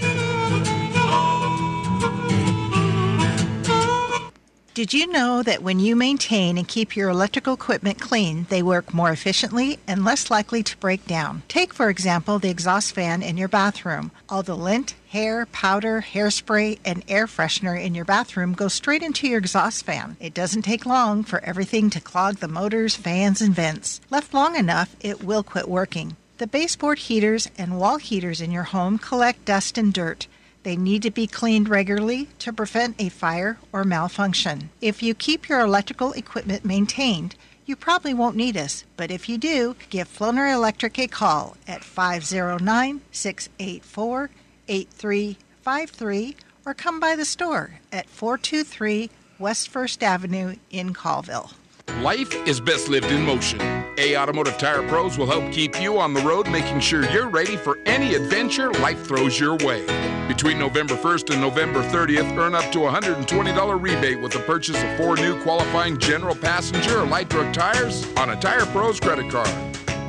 Did 4.76 4.94
you 4.94 5.08
know 5.08 5.42
that 5.44 5.64
when 5.64 5.80
you 5.80 5.96
maintain 5.96 6.58
and 6.58 6.68
keep 6.68 6.96
your 6.96 7.10
electrical 7.10 7.56
equipment 7.56 8.00
clean, 8.00 8.46
they 8.50 8.62
work 8.62 8.94
more 8.94 9.12
efficiently 9.12 9.80
and 9.88 10.06
less 10.06 10.30
likely 10.30 10.62
to 10.62 10.78
break 10.78 11.08
down? 11.08 11.42
Take, 11.48 11.74
for 11.74 11.90
example, 11.90 12.38
the 12.38 12.52
exhaust 12.52 12.94
fan 12.94 13.24
in 13.24 13.36
your 13.36 13.48
bathroom. 13.48 14.12
All 14.30 14.44
the 14.44 14.56
lint, 14.56 14.94
hair, 15.10 15.48
powder, 15.48 16.06
hairspray, 16.14 16.80
and 16.86 17.04
air 17.08 17.26
freshener 17.26 17.84
in 17.84 17.96
your 17.96 18.06
bathroom 18.06 18.54
go 18.54 18.68
straight 18.68 19.02
into 19.02 19.28
your 19.28 19.40
exhaust 19.40 19.86
fan. 19.86 20.16
It 20.20 20.36
doesn't 20.36 20.62
take 20.62 20.86
long 20.86 21.24
for 21.24 21.44
everything 21.44 21.90
to 21.90 22.00
clog 22.00 22.38
the 22.38 22.48
motors, 22.48 22.96
fans, 22.96 23.42
and 23.42 23.56
vents. 23.56 24.00
Left 24.12 24.36
long 24.36 24.56
enough, 24.56 24.96
it 25.02 25.24
will 25.24 25.44
quit 25.44 25.68
working. 25.68 26.16
The 26.38 26.48
baseboard 26.48 27.00
heaters 27.00 27.50
and 27.58 27.80
wall 27.80 27.98
heaters 27.98 28.40
in 28.40 28.52
your 28.52 28.64
home 28.64 29.00
collect 29.00 29.46
dust 29.46 29.78
and 29.80 29.92
dirt. 29.92 30.28
They 30.64 30.76
need 30.76 31.04
to 31.04 31.12
be 31.12 31.28
cleaned 31.28 31.70
regularly 31.70 32.28
to 32.40 32.52
prevent 32.52 32.96
a 33.00 33.10
fire 33.10 33.58
or 33.72 33.84
malfunction. 33.84 34.70
If 34.82 35.02
you 35.02 35.14
keep 35.14 35.48
your 35.48 35.62
electrical 35.62 36.12
equipment 36.14 36.66
maintained, 36.66 37.36
you 37.66 37.76
probably 37.76 38.14
won't 38.14 38.36
need 38.36 38.58
us, 38.58 38.84
but 38.98 39.12
if 39.12 39.30
you 39.30 39.38
do, 39.38 39.76
give 39.90 40.08
Floner 40.08 40.52
Electric 40.52 40.98
a 40.98 41.08
call 41.08 41.56
at 41.68 41.84
509 41.84 43.02
684 43.12 44.30
8353 44.68 46.36
or 46.66 46.74
come 46.74 47.00
by 47.00 47.16
the 47.16 47.26
store 47.26 47.80
at 47.92 48.10
423 48.10 49.10
West 49.38 49.70
First 49.70 50.04
Avenue 50.04 50.56
in 50.70 50.94
Colville. 50.94 51.52
Life 51.98 52.34
is 52.48 52.62
best 52.62 52.88
lived 52.88 53.12
in 53.12 53.24
motion. 53.26 53.60
A 53.98 54.16
Automotive 54.16 54.58
Tire 54.58 54.88
Pros 54.88 55.18
will 55.18 55.26
help 55.26 55.52
keep 55.52 55.82
you 55.82 56.00
on 56.00 56.14
the 56.14 56.22
road, 56.22 56.50
making 56.50 56.80
sure 56.80 57.04
you're 57.12 57.28
ready 57.28 57.58
for 57.58 57.78
any 57.86 58.16
adventure 58.16 58.72
life 58.76 59.06
throws 59.06 59.38
your 59.38 59.58
way. 59.58 59.86
Between 60.30 60.58
November 60.58 60.96
1st 60.96 61.32
and 61.32 61.42
November 61.42 61.84
30th, 61.84 62.38
earn 62.38 62.56
up 62.56 62.72
to 62.72 62.86
a 62.86 62.92
$120 62.92 63.82
rebate 63.82 64.22
with 64.22 64.32
the 64.32 64.40
purchase 64.40 64.82
of 64.82 64.98
four 64.98 65.18
new 65.18 65.42
qualifying 65.42 65.98
general 65.98 66.36
passenger 66.36 67.02
or 67.02 67.06
light 67.06 67.30
truck 67.30 67.52
tires 67.54 68.06
on 68.16 68.30
a 68.30 68.40
Tire 68.40 68.66
Pros 68.68 69.00
credit 69.02 69.30
card. 69.30 69.50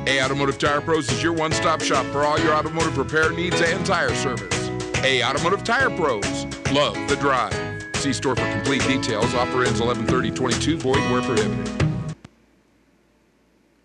A 0.07 0.23
Automotive 0.23 0.57
Tire 0.57 0.79
Pros 0.79 1.11
is 1.11 1.21
your 1.21 1.33
one 1.33 1.51
stop 1.51 1.81
shop 1.81 2.05
for 2.07 2.23
all 2.23 2.39
your 2.39 2.53
automotive 2.53 2.97
repair 2.97 3.31
needs 3.31 3.59
and 3.59 3.85
tire 3.85 4.15
service. 4.15 4.69
A 5.03 5.21
Automotive 5.23 5.65
Tire 5.65 5.89
Pros. 5.89 6.45
Love 6.71 6.95
the 7.09 7.17
drive. 7.19 7.70
See 8.01 8.13
store 8.13 8.35
for 8.35 8.51
complete 8.51 8.81
details. 8.87 9.31
Offer 9.35 9.63
ends 9.63 9.79
11/30/22. 9.79 10.77
Void 10.77 10.95
where 11.11 11.21
prohibited. 11.21 12.15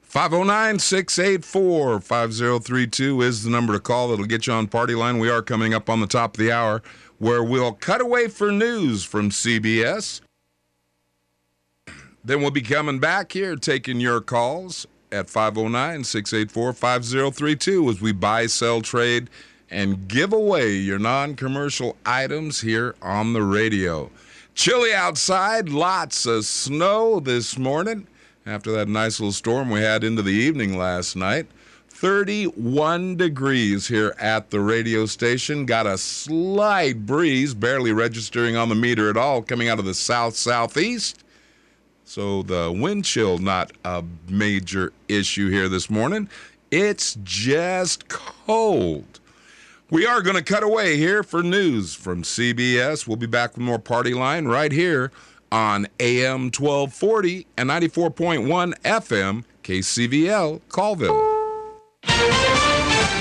509 0.00 0.78
684 0.78 2.00
5032 2.00 3.20
is 3.20 3.44
the 3.44 3.50
number 3.50 3.74
to 3.74 3.78
call 3.78 4.08
that'll 4.08 4.24
get 4.24 4.46
you 4.46 4.54
on 4.54 4.68
Party 4.68 4.94
Line. 4.94 5.18
We 5.18 5.28
are 5.28 5.42
coming 5.42 5.74
up 5.74 5.90
on 5.90 6.00
the 6.00 6.06
top 6.06 6.38
of 6.38 6.38
the 6.38 6.50
hour 6.50 6.82
where 7.18 7.42
we'll 7.42 7.72
cut 7.72 8.00
away 8.00 8.28
for 8.28 8.50
news 8.50 9.04
from 9.04 9.30
CBS. 9.30 10.22
Then 12.24 12.40
we'll 12.40 12.50
be 12.50 12.62
coming 12.62 12.98
back 12.98 13.32
here 13.32 13.54
taking 13.54 14.00
your 14.00 14.22
calls 14.22 14.86
at 15.12 15.28
509 15.28 16.04
684 16.04 16.72
5032 16.72 17.90
as 17.90 18.00
we 18.00 18.12
buy, 18.12 18.46
sell, 18.46 18.80
trade, 18.80 19.28
and 19.70 20.08
give 20.08 20.32
away 20.32 20.72
your 20.74 20.98
non 20.98 21.34
commercial 21.34 21.96
items 22.04 22.60
here 22.60 22.94
on 23.02 23.32
the 23.32 23.42
radio. 23.42 24.10
Chilly 24.54 24.94
outside, 24.94 25.68
lots 25.68 26.24
of 26.26 26.44
snow 26.44 27.20
this 27.20 27.58
morning 27.58 28.06
after 28.46 28.72
that 28.72 28.88
nice 28.88 29.18
little 29.20 29.32
storm 29.32 29.70
we 29.70 29.80
had 29.80 30.04
into 30.04 30.22
the 30.22 30.30
evening 30.30 30.78
last 30.78 31.16
night. 31.16 31.46
31 31.88 33.16
degrees 33.16 33.88
here 33.88 34.14
at 34.18 34.50
the 34.50 34.60
radio 34.60 35.06
station. 35.06 35.64
Got 35.64 35.86
a 35.86 35.96
slight 35.96 37.06
breeze, 37.06 37.54
barely 37.54 37.92
registering 37.92 38.54
on 38.54 38.68
the 38.68 38.74
meter 38.74 39.08
at 39.08 39.16
all, 39.16 39.42
coming 39.42 39.68
out 39.68 39.78
of 39.78 39.86
the 39.86 39.94
south 39.94 40.36
southeast. 40.36 41.24
So 42.04 42.42
the 42.42 42.70
wind 42.70 43.04
chill 43.04 43.38
not 43.38 43.72
a 43.84 44.04
major 44.28 44.92
issue 45.08 45.48
here 45.50 45.68
this 45.68 45.90
morning. 45.90 46.28
It's 46.70 47.16
just 47.24 48.08
cold. 48.08 49.20
We 49.88 50.04
are 50.04 50.20
going 50.20 50.34
to 50.36 50.42
cut 50.42 50.64
away 50.64 50.96
here 50.96 51.22
for 51.22 51.44
news 51.44 51.94
from 51.94 52.24
CBS. 52.24 53.06
We'll 53.06 53.16
be 53.16 53.26
back 53.26 53.54
with 53.54 53.64
more 53.64 53.78
Party 53.78 54.14
Line 54.14 54.46
right 54.46 54.72
here 54.72 55.12
on 55.52 55.86
AM 56.00 56.46
1240 56.46 57.46
and 57.56 57.70
94.1 57.70 58.74
FM 58.82 59.44
KCVL 59.62 60.60
Colville. 60.68 61.36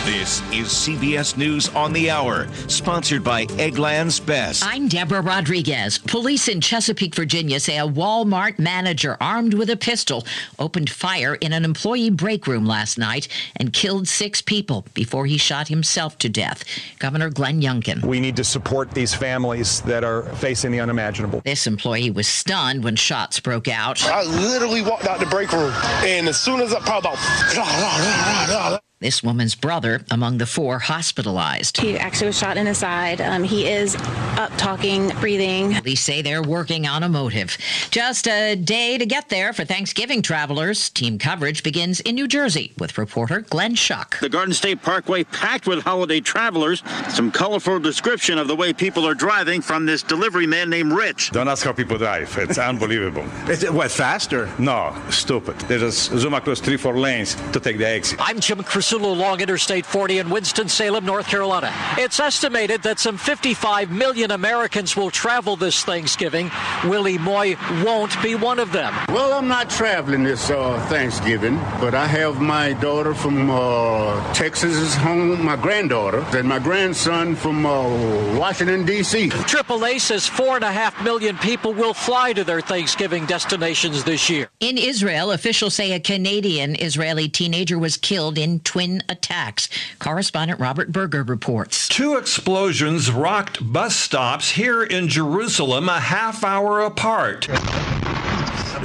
This 0.05 0.41
is 0.51 0.67
CBS 0.67 1.35
News 1.35 1.69
on 1.69 1.91
the 1.91 2.11
Hour, 2.11 2.47
sponsored 2.67 3.23
by 3.23 3.47
Eggland's 3.47 4.19
Best. 4.19 4.63
I'm 4.63 4.87
Deborah 4.87 5.21
Rodriguez. 5.21 5.97
Police 5.97 6.47
in 6.47 6.61
Chesapeake, 6.61 7.15
Virginia 7.15 7.59
say 7.59 7.79
a 7.79 7.87
Walmart 7.87 8.59
manager 8.59 9.17
armed 9.19 9.55
with 9.55 9.71
a 9.71 9.75
pistol 9.75 10.23
opened 10.59 10.91
fire 10.91 11.33
in 11.33 11.53
an 11.53 11.65
employee 11.65 12.11
break 12.11 12.45
room 12.45 12.67
last 12.67 12.99
night 12.99 13.27
and 13.55 13.73
killed 13.73 14.07
six 14.07 14.43
people 14.43 14.85
before 14.93 15.25
he 15.25 15.39
shot 15.39 15.69
himself 15.69 16.19
to 16.19 16.29
death. 16.29 16.63
Governor 16.99 17.31
Glenn 17.31 17.59
Youngkin. 17.59 18.05
We 18.05 18.19
need 18.19 18.35
to 18.35 18.43
support 18.43 18.91
these 18.91 19.15
families 19.15 19.81
that 19.81 20.03
are 20.03 20.21
facing 20.35 20.69
the 20.69 20.81
unimaginable. 20.81 21.41
This 21.43 21.65
employee 21.65 22.11
was 22.11 22.27
stunned 22.27 22.83
when 22.83 22.95
shots 22.95 23.39
broke 23.39 23.67
out. 23.67 24.05
I 24.05 24.21
literally 24.21 24.83
walked 24.83 25.07
out 25.07 25.19
the 25.19 25.25
break 25.25 25.51
room, 25.51 25.73
and 26.03 26.29
as 26.29 26.39
soon 26.39 26.61
as 26.61 26.75
I 26.75 26.79
probably 26.81 27.09
about 27.09 28.84
this 28.99 29.21
woman's 29.21 29.55
brother 29.55 30.05
among 30.09 30.37
the 30.37 30.45
four 30.45 30.79
hospitalized. 30.79 31.77
He 31.77 31.97
actually 31.97 32.27
was 32.27 32.37
shot 32.37 32.55
in 32.55 32.65
his 32.65 32.77
side. 32.77 33.19
Um, 33.19 33.43
he 33.43 33.67
is 33.67 33.95
up 34.37 34.51
talking, 34.57 35.09
breathing. 35.19 35.73
Police 35.73 36.01
say 36.01 36.21
they're 36.21 36.41
working 36.41 36.87
on 36.87 37.03
a 37.03 37.09
motive. 37.09 37.57
Just 37.91 38.27
a 38.27 38.55
day 38.55 38.97
to 38.97 39.05
get 39.05 39.27
there 39.29 39.51
for 39.51 39.65
Thanksgiving 39.65 40.21
travelers. 40.21 40.89
Team 40.89 41.17
coverage 41.19 41.61
begins 41.61 41.99
in 42.01 42.15
New 42.15 42.27
Jersey 42.27 42.73
with 42.77 42.97
reporter 42.97 43.41
Glenn 43.41 43.75
Schuck. 43.75 44.19
The 44.19 44.29
Garden 44.29 44.53
State 44.53 44.81
Parkway 44.81 45.25
packed 45.25 45.67
with 45.67 45.83
holiday 45.83 46.21
travelers. 46.21 46.81
Some 47.09 47.31
colorful 47.31 47.79
description 47.79 48.37
of 48.37 48.47
the 48.47 48.55
way 48.55 48.71
people 48.71 49.05
are 49.05 49.13
driving 49.13 49.61
from 49.61 49.85
this 49.85 50.03
delivery 50.03 50.47
man 50.47 50.69
named 50.69 50.93
Rich. 50.93 51.31
Don't 51.31 51.49
ask 51.49 51.65
how 51.65 51.73
people 51.73 51.97
drive. 51.97 52.33
It's 52.37 52.57
unbelievable. 52.57 53.25
Is 53.49 53.63
it 53.63 53.73
what, 53.73 53.91
faster? 53.91 54.49
No, 54.57 54.95
stupid. 55.09 55.59
They 55.61 55.79
just 55.79 56.11
zoom 56.17 56.33
across 56.33 56.61
three, 56.61 56.77
four 56.77 56.97
lanes 56.97 57.35
to 57.51 57.59
take 57.59 57.77
the 57.77 57.87
exit. 57.87 58.19
I'm 58.21 58.39
Jim 58.39 58.63
Chris 58.63 58.84
along 58.91 59.41
Interstate 59.41 59.85
40 59.85 60.19
in 60.19 60.29
Winston-Salem, 60.29 61.05
North 61.05 61.27
Carolina. 61.27 61.71
It's 61.97 62.19
estimated 62.19 62.83
that 62.83 62.99
some 62.99 63.17
55 63.17 63.89
million 63.91 64.31
Americans 64.31 64.95
will 64.95 65.11
travel 65.11 65.55
this 65.55 65.83
Thanksgiving. 65.83 66.51
Willie 66.83 67.17
Moy 67.17 67.55
won't 67.83 68.21
be 68.21 68.35
one 68.35 68.59
of 68.59 68.71
them. 68.71 68.93
Well, 69.09 69.33
I'm 69.33 69.47
not 69.47 69.69
traveling 69.69 70.23
this 70.23 70.49
uh, 70.49 70.79
Thanksgiving, 70.87 71.57
but 71.79 71.93
I 71.93 72.05
have 72.05 72.41
my 72.41 72.73
daughter 72.73 73.13
from 73.13 73.49
uh, 73.49 74.33
Texas 74.33 74.75
is 74.75 74.95
home, 74.95 75.43
my 75.43 75.55
granddaughter, 75.55 76.25
and 76.37 76.47
my 76.47 76.59
grandson 76.59 77.35
from 77.35 77.65
uh, 77.65 78.37
Washington, 78.37 78.85
D.C. 78.85 79.29
AAA 79.29 79.99
says 79.99 80.27
four 80.27 80.55
and 80.55 80.63
a 80.63 80.71
half 80.71 81.01
million 81.03 81.37
people 81.37 81.73
will 81.73 81.93
fly 81.93 82.33
to 82.33 82.43
their 82.43 82.61
Thanksgiving 82.61 83.25
destinations 83.25 84.03
this 84.03 84.29
year. 84.29 84.49
In 84.59 84.77
Israel, 84.77 85.31
officials 85.31 85.73
say 85.73 85.93
a 85.93 85.99
Canadian 85.99 86.75
Israeli 86.75 87.29
teenager 87.29 87.79
was 87.79 87.97
killed 87.97 88.37
in 88.37 88.59
twin 88.75 89.01
attacks. 89.07 89.69
Correspondent 89.99 90.59
Robert 90.59 90.91
Berger 90.91 91.23
reports. 91.23 91.87
Two 91.87 92.17
explosions 92.17 93.09
rocked 93.09 93.71
bus 93.71 93.95
stops 93.95 94.51
here 94.51 94.83
in 94.83 95.07
Jerusalem 95.07 95.87
a 95.87 96.01
half 96.01 96.43
hour 96.43 96.81
apart. 96.81 97.47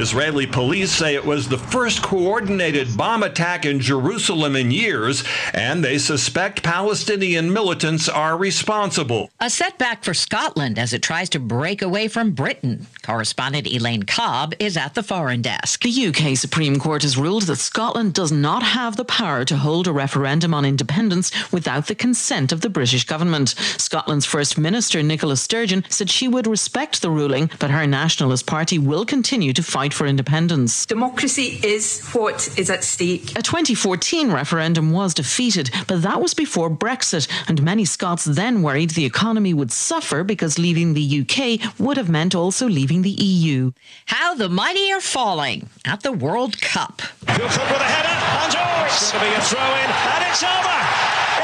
Israeli 0.00 0.46
police 0.46 0.90
say 0.90 1.14
it 1.14 1.24
was 1.24 1.46
the 1.46 1.58
first 1.58 2.02
coordinated 2.02 2.96
bomb 2.96 3.22
attack 3.22 3.66
in 3.66 3.80
Jerusalem 3.80 4.56
in 4.56 4.70
years, 4.70 5.22
and 5.52 5.84
they 5.84 5.98
suspect 5.98 6.62
Palestinian 6.62 7.52
militants 7.52 8.08
are 8.08 8.36
responsible. 8.38 9.30
A 9.40 9.50
setback 9.50 10.02
for 10.02 10.14
Scotland 10.14 10.78
as 10.78 10.94
it 10.94 11.02
tries 11.02 11.28
to 11.30 11.38
break 11.38 11.82
away 11.82 12.08
from 12.08 12.30
Britain. 12.30 12.86
Correspondent 13.02 13.66
Elaine 13.66 14.04
Cobb 14.04 14.54
is 14.58 14.78
at 14.78 14.94
the 14.94 15.02
foreign 15.02 15.42
desk. 15.42 15.82
The 15.82 16.06
UK 16.06 16.34
Supreme 16.36 16.78
Court 16.78 17.02
has 17.02 17.18
ruled 17.18 17.42
that 17.42 17.56
Scotland 17.56 18.14
does 18.14 18.32
not 18.32 18.62
have 18.62 18.96
the 18.96 19.04
power 19.04 19.44
to 19.44 19.56
hold 19.58 19.86
a 19.86 19.92
referendum 19.92 20.54
on 20.54 20.64
independence 20.64 21.30
without 21.52 21.88
the 21.88 21.94
consent 21.94 22.52
of 22.52 22.62
the 22.62 22.70
British 22.70 23.04
government. 23.04 23.50
Scotland's 23.76 24.24
First 24.24 24.56
Minister 24.56 25.02
Nicola 25.02 25.36
Sturgeon 25.36 25.84
said 25.90 26.08
she 26.08 26.26
would 26.26 26.46
respect 26.46 27.02
the 27.02 27.10
ruling, 27.10 27.50
but 27.58 27.70
her 27.70 27.86
Nationalist 27.86 28.46
Party 28.46 28.78
will 28.78 29.04
continue 29.04 29.52
to 29.52 29.62
fight 29.62 29.89
for 29.94 30.07
independence. 30.07 30.87
Democracy 30.87 31.61
is 31.62 32.05
what 32.12 32.48
is 32.59 32.70
at 32.70 32.85
stake. 32.85 33.31
A 33.38 33.42
2014 33.42 34.31
referendum 34.33 34.92
was 34.92 35.14
defeated, 35.14 35.70
but 35.87 36.03
that 36.03 36.20
was 36.20 36.35
before 36.35 36.70
Brexit, 36.70 37.29
and 37.48 37.62
many 37.62 37.85
Scots 37.85 38.24
then 38.24 38.62
worried 38.62 38.90
the 38.90 39.05
economy 39.05 39.55
would 39.55 39.72
suffer 39.72 40.24
because 40.24 40.59
leaving 40.59 40.94
the 40.94 41.20
UK 41.20 41.79
would 41.79 41.96
have 41.96 42.09
meant 42.09 42.35
also 42.35 42.68
leaving 42.68 43.03
the 43.03 43.11
EU. 43.11 43.72
How 44.07 44.35
the 44.35 44.48
mighty 44.48 44.92
are 44.92 45.00
falling 45.00 45.68
at 45.85 46.03
the 46.03 46.12
World 46.12 46.61
Cup. 46.61 47.03
Good 47.26 47.40
with 47.40 47.55
a 47.55 47.90
header, 47.94 48.18
and 48.44 48.55
oh, 48.57 48.85
it's 48.87 49.12
going 49.12 49.24
to 49.24 49.31
be 49.31 49.35
a 49.37 49.40
throw 49.40 49.61
in, 49.61 49.90
and 49.90 50.22
it's 50.31 50.42
over. 50.42 50.79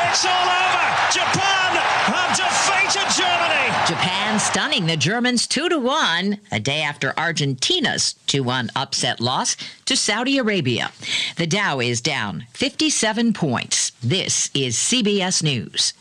It's 0.08 0.24
all 0.24 0.48
over. 0.48 0.86
Japan 1.12 1.70
have 2.12 2.36
defeated 2.36 3.08
Germany. 3.14 3.66
Japan 3.86 4.15
stunning 4.38 4.86
the 4.86 4.96
Germans 4.96 5.46
2 5.46 5.68
to 5.70 5.78
1 5.78 6.40
a 6.52 6.60
day 6.60 6.82
after 6.82 7.18
Argentina's 7.18 8.14
2 8.26 8.42
1 8.42 8.70
upset 8.76 9.20
loss 9.20 9.56
to 9.86 9.96
Saudi 9.96 10.38
Arabia. 10.38 10.90
The 11.36 11.46
Dow 11.46 11.80
is 11.80 12.00
down 12.00 12.46
57 12.52 13.32
points. 13.32 13.92
This 14.02 14.50
is 14.54 14.76
CBS 14.76 15.42
News. 15.42 15.94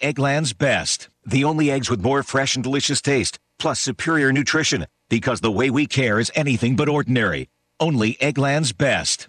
Eggland's 0.00 0.52
Best. 0.52 1.08
The 1.26 1.44
only 1.44 1.70
eggs 1.70 1.90
with 1.90 2.02
more 2.02 2.22
fresh 2.22 2.54
and 2.54 2.64
delicious 2.64 3.00
taste, 3.00 3.38
plus 3.58 3.80
superior 3.80 4.32
nutrition. 4.32 4.86
Because 5.08 5.40
the 5.40 5.50
way 5.50 5.70
we 5.70 5.86
care 5.86 6.18
is 6.18 6.30
anything 6.34 6.76
but 6.76 6.88
ordinary. 6.88 7.48
Only 7.78 8.14
Eggland's 8.14 8.72
Best. 8.72 9.28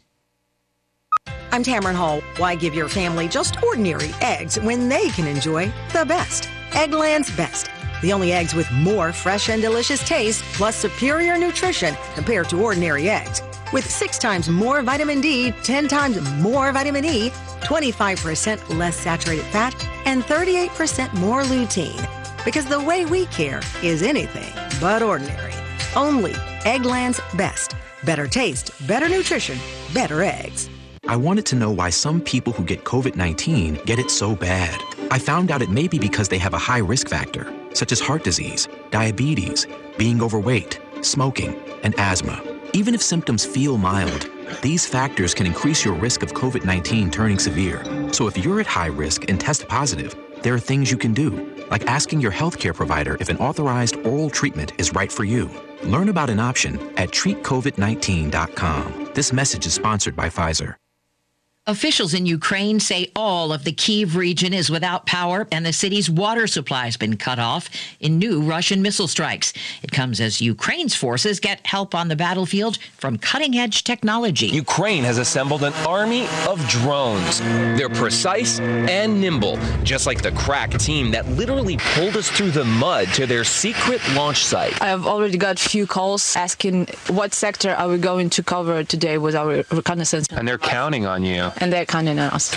I'm 1.52 1.64
Tamron 1.64 1.96
Hall. 1.96 2.22
Why 2.38 2.56
give 2.56 2.74
your 2.74 2.88
family 2.88 3.28
just 3.28 3.62
ordinary 3.62 4.12
eggs 4.22 4.60
when 4.60 4.88
they 4.88 5.10
can 5.10 5.28
enjoy 5.28 5.72
the 5.92 6.06
best? 6.06 6.50
Eggland's 6.72 7.36
Best. 7.36 7.70
The 8.02 8.14
only 8.14 8.32
eggs 8.34 8.54
with 8.54 8.72
more 8.72 9.12
fresh 9.14 9.50
and 9.50 9.62
delicious 9.62 10.04
taste, 10.08 10.44
plus 10.54 10.76
superior 10.76 11.38
nutrition 11.38 11.96
compared 12.16 12.50
to 12.50 12.62
ordinary 12.62 13.10
eggs. 13.10 13.42
With 13.74 13.90
six 13.90 14.18
times 14.18 14.50
more 14.50 14.82
vitamin 14.82 15.22
D, 15.22 15.52
10 15.64 15.88
times 15.88 16.20
more 16.40 16.72
vitamin 16.72 17.06
E, 17.06 17.30
25% 17.62 18.78
less 18.78 18.98
saturated 18.98 19.46
fat, 19.46 19.76
and 20.06 20.24
38% 20.24 21.14
more 21.16 21.44
lutein. 21.44 22.10
Because 22.44 22.66
the 22.66 22.80
way 22.80 23.06
we 23.06 23.28
care 23.28 23.62
is 23.84 24.02
anything 24.02 24.52
but 24.80 25.02
ordinary. 25.04 25.54
Only 25.96 26.34
Eggland's 26.64 27.20
Best. 27.38 27.76
Better 28.04 28.28
taste, 28.28 28.72
better 28.88 29.08
nutrition, 29.08 29.60
better 29.94 30.24
eggs. 30.24 30.70
I 31.08 31.16
wanted 31.16 31.46
to 31.48 31.56
know 31.56 31.72
why 31.72 31.90
some 31.90 32.22
people 32.22 32.54
who 32.54 32.64
get 32.64 32.84
COVID 32.84 33.16
19 33.16 33.76
get 33.86 34.00
it 34.00 34.10
so 34.10 34.36
bad. 34.36 34.80
I 35.12 35.20
found 35.20 35.52
out 35.52 35.62
it 35.62 35.70
may 35.70 35.90
be 35.90 36.00
because 36.00 36.30
they 36.30 36.38
have 36.38 36.54
a 36.54 36.58
high 36.58 36.78
risk 36.78 37.10
factor, 37.10 37.54
such 37.74 37.92
as 37.92 38.00
heart 38.00 38.24
disease, 38.24 38.70
diabetes, 38.92 39.68
being 39.98 40.24
overweight, 40.24 40.80
smoking, 41.02 41.54
and 41.84 41.94
asthma. 42.00 42.42
Even 42.72 42.96
if 42.96 43.02
symptoms 43.02 43.44
feel 43.44 43.78
mild, 43.78 44.30
these 44.62 44.88
factors 44.88 45.34
can 45.34 45.46
increase 45.46 45.84
your 45.84 45.96
risk 45.96 46.24
of 46.24 46.32
COVID 46.32 46.64
19 46.64 47.12
turning 47.12 47.40
severe. 47.40 47.84
So 48.14 48.28
if 48.28 48.38
you're 48.38 48.62
at 48.62 48.68
high 48.68 48.88
risk 48.88 49.30
and 49.30 49.38
test 49.38 49.68
positive, 49.68 50.16
there 50.44 50.54
are 50.54 50.60
things 50.60 50.90
you 50.90 50.98
can 50.98 51.14
do, 51.14 51.62
like 51.70 51.86
asking 51.88 52.22
your 52.22 52.32
healthcare 52.32 52.74
provider 52.74 53.18
if 53.20 53.28
an 53.28 53.38
authorized 53.38 53.98
oral 54.06 54.30
treatment 54.30 54.72
is 54.78 54.94
right 54.94 55.12
for 55.12 55.26
you. 55.26 55.50
Learn 55.84 56.08
about 56.08 56.30
an 56.30 56.40
option 56.40 56.80
at 56.98 57.10
treatcovid19.com. 57.10 59.10
This 59.14 59.34
message 59.34 59.66
is 59.66 59.74
sponsored 59.74 60.16
by 60.16 60.30
Pfizer. 60.30 60.76
Officials 61.72 62.14
in 62.14 62.26
Ukraine 62.26 62.82
say 62.82 63.10
all 63.16 63.54
of 63.54 63.64
the 63.64 63.72
Kiev 63.72 64.18
region 64.18 64.54
is 64.54 64.70
without 64.70 65.06
power 65.06 65.48
and 65.54 65.66
the 65.66 65.72
city's 65.72 66.10
water 66.10 66.46
supply 66.46 66.84
has 66.84 66.98
been 66.98 67.16
cut 67.16 67.40
off 67.40 67.70
in 68.02 68.20
new 68.20 68.42
Russian 68.42 68.82
missile 68.82 69.08
strikes. 69.08 69.54
It 69.82 69.90
comes 69.90 70.20
as 70.20 70.42
Ukraine's 70.42 70.96
forces 70.96 71.40
get 71.40 71.66
help 71.66 71.96
on 71.96 72.10
the 72.10 72.16
battlefield 72.18 72.78
from 72.98 73.18
cutting 73.18 73.58
edge 73.58 73.86
technology. 73.86 74.48
Ukraine 74.48 75.06
has 75.06 75.18
assembled 75.18 75.64
an 75.64 75.72
army 75.88 76.28
of 76.46 76.60
drones. 76.68 77.40
They're 77.40 77.88
precise 77.88 78.60
and 78.60 79.22
nimble, 79.22 79.58
just 79.86 80.06
like 80.06 80.22
the 80.22 80.34
crack 80.34 80.72
team 80.72 81.10
that 81.12 81.26
literally 81.30 81.78
pulled 81.96 82.18
us 82.18 82.30
through 82.30 82.52
the 82.52 82.66
mud 82.66 83.08
to 83.14 83.26
their 83.26 83.46
secret 83.46 84.02
launch 84.12 84.44
site. 84.44 84.82
I 84.82 84.88
have 84.90 85.08
already 85.08 85.38
got 85.38 85.66
a 85.66 85.70
few 85.70 85.88
calls 85.88 86.36
asking 86.36 86.88
what 87.08 87.34
sector 87.34 87.72
are 87.72 87.88
we 87.88 87.98
going 87.98 88.30
to 88.32 88.44
cover 88.44 88.84
today 88.84 89.18
with 89.18 89.36
our 89.36 89.64
reconnaissance. 89.72 90.28
And 90.32 90.46
they're 90.46 90.58
counting 90.58 91.06
on 91.06 91.24
you 91.24 91.50
and 91.62 91.72
they're 91.72 91.86
counting 91.86 92.20
on 92.20 92.32
us. 92.32 92.54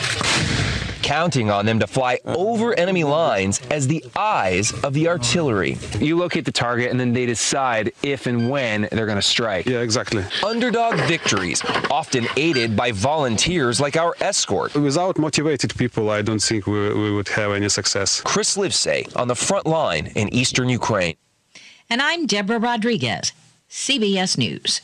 Counting 1.03 1.51
on 1.51 1.67
them 1.67 1.79
to 1.81 1.87
fly 1.87 2.19
over 2.25 2.73
enemy 2.79 3.05
lines 3.05 3.61
as 3.71 3.87
the 3.87 4.03
eyes 4.17 4.73
of 4.83 4.95
the 4.95 5.07
artillery. 5.07 5.77
You 5.99 6.17
locate 6.17 6.47
the 6.47 6.53
target 6.53 6.91
and 6.91 6.99
then 6.99 7.13
they 7.13 7.27
decide 7.27 7.93
if 8.03 8.27
and 8.27 8.49
when 8.49 8.89
they're 8.91 9.05
going 9.05 9.19
to 9.19 9.23
strike. 9.23 9.67
Yeah, 9.67 9.81
exactly. 9.81 10.25
Underdog 10.43 10.95
victories, 11.01 11.63
often 11.91 12.27
aided 12.39 12.75
by 12.75 12.93
volunteers 12.93 13.83
like 13.83 13.99
our 13.99 14.15
escort. 14.21 14.75
Without 14.75 15.19
motivated 15.19 15.77
people, 15.77 16.09
I 16.09 16.23
don't 16.23 16.43
think 16.43 16.67
we, 16.67 16.95
we 16.95 17.13
would 17.13 17.29
have 17.29 17.53
any 17.53 17.69
success. 17.69 18.23
Chris 18.23 18.57
Livesay 18.57 19.15
on 19.15 19.29
the 19.29 19.37
front 19.37 19.67
line 19.67 20.07
in 20.17 20.33
eastern 20.33 20.71
Ukraine. 20.71 21.17
And 21.91 22.01
I'm 22.01 22.25
Deborah 22.25 22.59
Rodriguez, 22.59 23.33
CBS 23.69 24.39
News. 24.39 24.81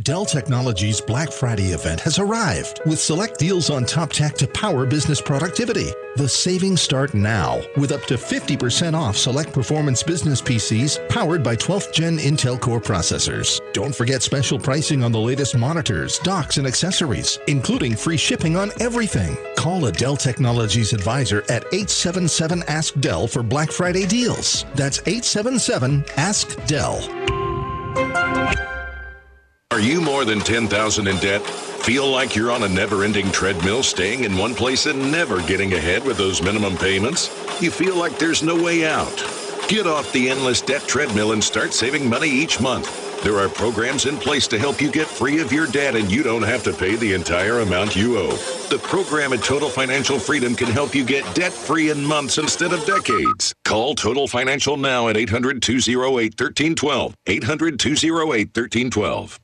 Dell 0.00 0.24
Technologies 0.24 1.02
Black 1.02 1.30
Friday 1.30 1.72
event 1.72 2.00
has 2.00 2.18
arrived 2.18 2.80
with 2.86 2.98
select 2.98 3.38
deals 3.38 3.68
on 3.68 3.84
top 3.84 4.10
tech 4.10 4.34
to 4.36 4.48
power 4.48 4.86
business 4.86 5.20
productivity. 5.20 5.90
The 6.16 6.26
savings 6.26 6.80
start 6.80 7.12
now 7.12 7.60
with 7.76 7.92
up 7.92 8.02
to 8.04 8.14
50% 8.14 8.94
off 8.94 9.18
select 9.18 9.52
performance 9.52 10.02
business 10.02 10.40
PCs 10.40 11.10
powered 11.10 11.42
by 11.42 11.56
12th 11.56 11.92
gen 11.92 12.16
Intel 12.16 12.58
Core 12.58 12.80
processors. 12.80 13.60
Don't 13.74 13.94
forget 13.94 14.22
special 14.22 14.58
pricing 14.58 15.04
on 15.04 15.12
the 15.12 15.20
latest 15.20 15.58
monitors, 15.58 16.18
docks, 16.20 16.56
and 16.56 16.66
accessories, 16.66 17.38
including 17.46 17.94
free 17.94 18.16
shipping 18.16 18.56
on 18.56 18.70
everything. 18.80 19.36
Call 19.56 19.84
a 19.84 19.92
Dell 19.92 20.16
Technologies 20.16 20.94
advisor 20.94 21.42
at 21.50 21.64
877 21.66 22.62
Ask 22.66 22.98
Dell 23.00 23.26
for 23.26 23.42
Black 23.42 23.70
Friday 23.70 24.06
deals. 24.06 24.64
That's 24.74 25.00
877 25.00 26.02
Ask 26.16 26.56
Dell. 26.64 26.98
Are 29.72 29.80
you 29.80 30.02
more 30.02 30.26
than 30.26 30.40
10,000 30.40 31.08
in 31.08 31.16
debt? 31.16 31.40
Feel 31.40 32.06
like 32.06 32.36
you're 32.36 32.50
on 32.50 32.64
a 32.64 32.68
never-ending 32.68 33.32
treadmill 33.32 33.82
staying 33.82 34.24
in 34.24 34.36
one 34.36 34.54
place 34.54 34.84
and 34.84 35.10
never 35.10 35.40
getting 35.40 35.72
ahead 35.72 36.04
with 36.04 36.18
those 36.18 36.42
minimum 36.42 36.76
payments? 36.76 37.30
You 37.58 37.70
feel 37.70 37.96
like 37.96 38.18
there's 38.18 38.42
no 38.42 38.54
way 38.54 38.84
out? 38.86 39.16
Get 39.68 39.86
off 39.86 40.12
the 40.12 40.28
endless 40.28 40.60
debt 40.60 40.82
treadmill 40.82 41.32
and 41.32 41.42
start 41.42 41.72
saving 41.72 42.06
money 42.06 42.28
each 42.28 42.60
month. 42.60 43.22
There 43.22 43.38
are 43.38 43.48
programs 43.48 44.04
in 44.04 44.18
place 44.18 44.46
to 44.48 44.58
help 44.58 44.82
you 44.82 44.92
get 44.92 45.06
free 45.06 45.40
of 45.40 45.50
your 45.50 45.66
debt 45.66 45.96
and 45.96 46.12
you 46.12 46.22
don't 46.22 46.42
have 46.42 46.62
to 46.64 46.74
pay 46.74 46.96
the 46.96 47.14
entire 47.14 47.60
amount 47.60 47.96
you 47.96 48.18
owe. 48.18 48.36
The 48.68 48.80
program 48.82 49.32
at 49.32 49.42
Total 49.42 49.70
Financial 49.70 50.18
Freedom 50.18 50.54
can 50.54 50.68
help 50.68 50.94
you 50.94 51.02
get 51.02 51.34
debt 51.34 51.52
free 51.52 51.88
in 51.88 52.04
months 52.04 52.36
instead 52.36 52.74
of 52.74 52.84
decades. 52.84 53.54
Call 53.64 53.94
Total 53.94 54.28
Financial 54.28 54.76
now 54.76 55.08
at 55.08 55.16
800 55.16 55.62
208 55.62 56.38
1312. 56.38 57.16
800 57.26 57.80
208 57.80 58.48
1312. 58.48 59.40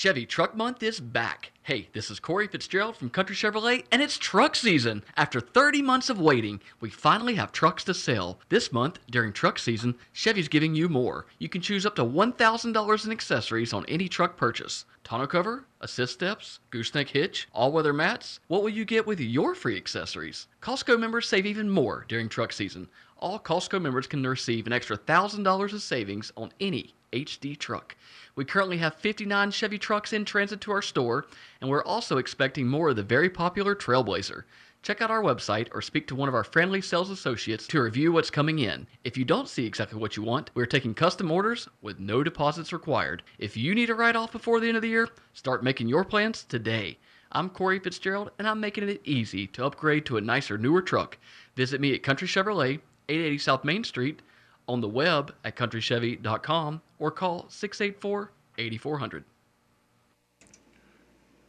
Chevy 0.00 0.26
Truck 0.26 0.54
Month 0.54 0.84
is 0.84 1.00
back. 1.00 1.50
Hey, 1.64 1.88
this 1.92 2.08
is 2.08 2.20
Corey 2.20 2.46
Fitzgerald 2.46 2.96
from 2.96 3.10
Country 3.10 3.34
Chevrolet, 3.34 3.84
and 3.90 4.00
it's 4.00 4.16
truck 4.16 4.54
season. 4.54 5.02
After 5.16 5.40
30 5.40 5.82
months 5.82 6.08
of 6.08 6.20
waiting, 6.20 6.60
we 6.78 6.88
finally 6.88 7.34
have 7.34 7.50
trucks 7.50 7.82
to 7.82 7.94
sell. 7.94 8.38
This 8.48 8.70
month, 8.70 9.00
during 9.10 9.32
truck 9.32 9.58
season, 9.58 9.96
Chevy's 10.12 10.46
giving 10.46 10.76
you 10.76 10.88
more. 10.88 11.26
You 11.40 11.48
can 11.48 11.60
choose 11.60 11.84
up 11.84 11.96
to 11.96 12.04
$1,000 12.04 13.04
in 13.06 13.10
accessories 13.10 13.72
on 13.72 13.84
any 13.88 14.06
truck 14.06 14.36
purchase. 14.36 14.84
Tonneau 15.02 15.26
cover, 15.26 15.64
assist 15.80 16.12
steps, 16.12 16.60
gooseneck 16.70 17.08
hitch, 17.08 17.48
all-weather 17.52 17.92
mats. 17.92 18.38
What 18.46 18.62
will 18.62 18.68
you 18.68 18.84
get 18.84 19.04
with 19.04 19.18
your 19.18 19.56
free 19.56 19.76
accessories? 19.76 20.46
Costco 20.62 21.00
members 21.00 21.26
save 21.26 21.44
even 21.44 21.68
more 21.68 22.04
during 22.06 22.28
truck 22.28 22.52
season. 22.52 22.86
All 23.16 23.40
Costco 23.40 23.82
members 23.82 24.06
can 24.06 24.24
receive 24.24 24.68
an 24.68 24.72
extra 24.72 24.96
$1,000 24.96 25.72
of 25.72 25.82
savings 25.82 26.30
on 26.36 26.52
any 26.60 26.94
HD 27.12 27.58
truck. 27.58 27.96
We 28.36 28.44
currently 28.44 28.78
have 28.78 28.94
59 28.96 29.50
Chevy 29.50 29.78
trucks 29.78 30.12
in 30.12 30.24
transit 30.24 30.60
to 30.62 30.72
our 30.72 30.82
store, 30.82 31.26
and 31.60 31.68
we're 31.68 31.84
also 31.84 32.18
expecting 32.18 32.68
more 32.68 32.90
of 32.90 32.96
the 32.96 33.02
very 33.02 33.30
popular 33.30 33.74
Trailblazer. 33.74 34.44
Check 34.82 35.02
out 35.02 35.10
our 35.10 35.22
website 35.22 35.68
or 35.72 35.82
speak 35.82 36.06
to 36.06 36.14
one 36.14 36.28
of 36.28 36.34
our 36.34 36.44
friendly 36.44 36.80
sales 36.80 37.10
associates 37.10 37.66
to 37.66 37.82
review 37.82 38.12
what's 38.12 38.30
coming 38.30 38.60
in. 38.60 38.86
If 39.02 39.16
you 39.16 39.24
don't 39.24 39.48
see 39.48 39.66
exactly 39.66 39.98
what 39.98 40.16
you 40.16 40.22
want, 40.22 40.50
we're 40.54 40.66
taking 40.66 40.94
custom 40.94 41.30
orders 41.30 41.68
with 41.82 41.98
no 41.98 42.22
deposits 42.22 42.72
required. 42.72 43.24
If 43.38 43.56
you 43.56 43.74
need 43.74 43.90
a 43.90 43.94
write 43.94 44.14
off 44.14 44.30
before 44.30 44.60
the 44.60 44.68
end 44.68 44.76
of 44.76 44.82
the 44.82 44.88
year, 44.88 45.08
start 45.32 45.64
making 45.64 45.88
your 45.88 46.04
plans 46.04 46.44
today. 46.44 46.98
I'm 47.32 47.50
Corey 47.50 47.80
Fitzgerald, 47.80 48.30
and 48.38 48.48
I'm 48.48 48.60
making 48.60 48.88
it 48.88 49.02
easy 49.04 49.46
to 49.48 49.66
upgrade 49.66 50.06
to 50.06 50.16
a 50.16 50.20
nicer, 50.20 50.56
newer 50.56 50.80
truck. 50.80 51.18
Visit 51.56 51.80
me 51.80 51.92
at 51.92 52.02
Country 52.02 52.28
Chevrolet, 52.28 52.80
880 53.08 53.38
South 53.38 53.64
Main 53.64 53.84
Street, 53.84 54.22
on 54.68 54.80
the 54.80 54.88
web 54.88 55.34
at 55.44 55.56
countrychevy.com 55.56 56.82
or 56.98 57.10
call 57.10 57.46
684 57.48 58.32
8400. 58.58 59.24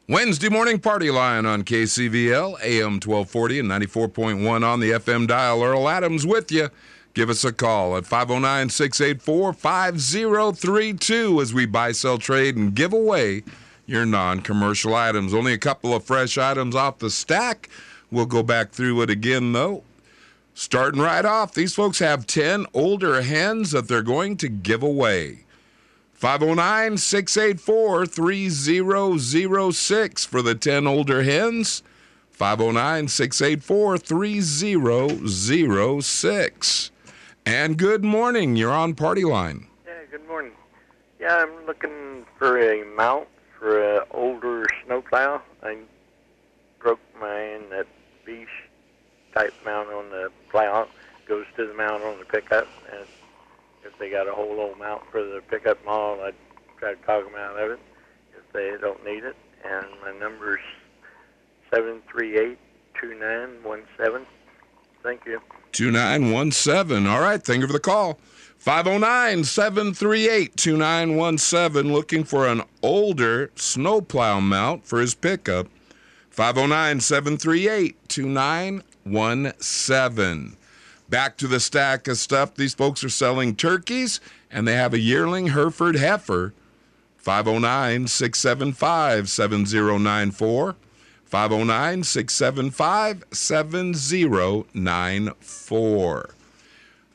Wednesday 0.07 0.49
morning 0.49 0.80
party 0.80 1.11
line 1.11 1.45
on 1.45 1.63
KCVL, 1.63 2.59
AM 2.63 2.93
1240 2.93 3.59
and 3.59 3.70
94.1 3.70 4.63
on 4.65 4.80
the 4.80 4.91
FM 4.91 5.28
dial. 5.28 5.61
Earl 5.61 5.88
Adams 5.88 6.26
with 6.26 6.51
you. 6.51 6.70
Give 7.13 7.30
us 7.30 7.43
a 7.43 7.53
call 7.53 7.95
at 7.97 8.07
509 8.07 8.70
684 8.70 9.53
5032 9.53 11.41
as 11.41 11.53
we 11.53 11.65
buy, 11.65 11.91
sell, 11.91 12.17
trade, 12.17 12.55
and 12.55 12.74
give 12.74 12.93
away 12.93 13.43
your 13.86 14.05
non 14.05 14.41
commercial 14.41 14.95
items. 14.95 15.34
Only 15.34 15.53
a 15.53 15.57
couple 15.57 15.93
of 15.93 16.03
fresh 16.03 16.38
items 16.38 16.76
off 16.76 16.99
the 16.99 17.09
stack. 17.09 17.70
We'll 18.11 18.26
go 18.26 18.41
back 18.41 18.72
through 18.72 19.01
it 19.01 19.09
again, 19.09 19.51
though. 19.51 19.84
Starting 20.60 20.99
right 20.99 21.24
off, 21.24 21.53
these 21.53 21.74
folks 21.74 21.99
have 21.99 22.28
10 22.28 22.66
older 22.74 23.22
hens 23.22 23.72
that 23.72 23.88
they're 23.88 24.01
going 24.01 24.36
to 24.36 24.49
give 24.49 24.84
away. 24.84 25.45
509 26.12 26.97
684 26.97 28.05
3006 28.05 30.26
for 30.26 30.41
the 30.41 30.55
10 30.55 30.86
older 30.86 31.24
hens. 31.24 31.82
509 32.32 33.07
684 33.07 33.97
3006. 33.99 36.91
And 37.45 37.78
good 37.78 38.03
morning. 38.03 38.57
You're 38.57 38.74
on 38.74 38.95
Party 38.95 39.24
Line. 39.24 39.66
Yeah, 39.88 39.93
good 40.12 40.28
morning. 40.28 40.51
Yeah, 41.22 41.38
I'm 41.38 41.66
looking 41.68 42.26
for 42.38 42.60
a 42.60 42.84
mount 42.97 43.30
for 43.57 43.95
an 43.95 44.01
older 44.12 44.66
snowplow. 44.86 45.41
I 45.64 45.78
broke 46.80 46.99
mine 47.18 47.70
that 47.70 47.88
beach 48.26 48.49
type 49.34 49.53
mount 49.65 49.89
on 49.89 50.09
the 50.09 50.32
plow. 50.49 50.88
Goes 51.27 51.45
to 51.57 51.67
the 51.67 51.73
mount 51.73 52.03
on 52.03 52.19
the 52.19 52.25
pickup. 52.25 52.67
And 52.91 53.05
if 53.86 53.97
they 53.99 54.09
got 54.09 54.27
a 54.27 54.32
whole 54.32 54.59
old 54.59 54.80
mount 54.80 55.03
for 55.11 55.23
the 55.23 55.41
pickup 55.49 55.84
model, 55.86 56.23
I'd 56.23 56.34
try 56.77 56.95
to 56.95 57.01
talk 57.03 57.23
them 57.25 57.36
out 57.36 57.59
of 57.59 57.71
it 57.71 57.80
if 58.38 58.51
they 58.53 58.75
don't 58.82 59.03
need 59.05 59.23
it. 59.23 59.36
And 59.63 59.86
my 60.01 60.11
number's 60.17 60.59
738-2917. 61.71 62.57
Thank 65.03 65.25
you. 65.25 65.39
2917. 65.71 67.07
All 67.07 67.21
right. 67.21 67.41
Thank 67.41 67.61
you 67.61 67.67
for 67.67 67.73
the 67.73 67.80
call. 67.80 68.19
509 68.57 69.45
738 69.45 70.57
2917. 70.57 71.93
Looking 71.93 72.23
for 72.23 72.47
an 72.47 72.63
older 72.82 73.51
snowplow 73.55 74.39
mount 74.41 74.86
for 74.86 74.99
his 74.99 75.15
pickup. 75.15 75.67
509 76.30 76.99
738 76.99 78.09
2917. 78.09 78.89
Back 81.10 81.38
to 81.38 81.47
the 81.47 81.60
stack 81.60 82.08
of 82.08 82.18
stuff. 82.18 82.56
These 82.56 82.76
folks 82.76 83.04
are 83.04 83.10
selling 83.10 83.56
turkeys 83.56 84.20
and 84.52 84.68
they 84.68 84.76
have 84.76 84.93
a 84.93 85.00
yearling 85.00 85.47
Hereford 85.47 85.95
heifer. 85.95 86.54
509 87.18 88.08
675 88.08 89.28
7094. 89.30 90.76
509 91.26 92.04
675 92.04 93.24
7094. 93.32 96.30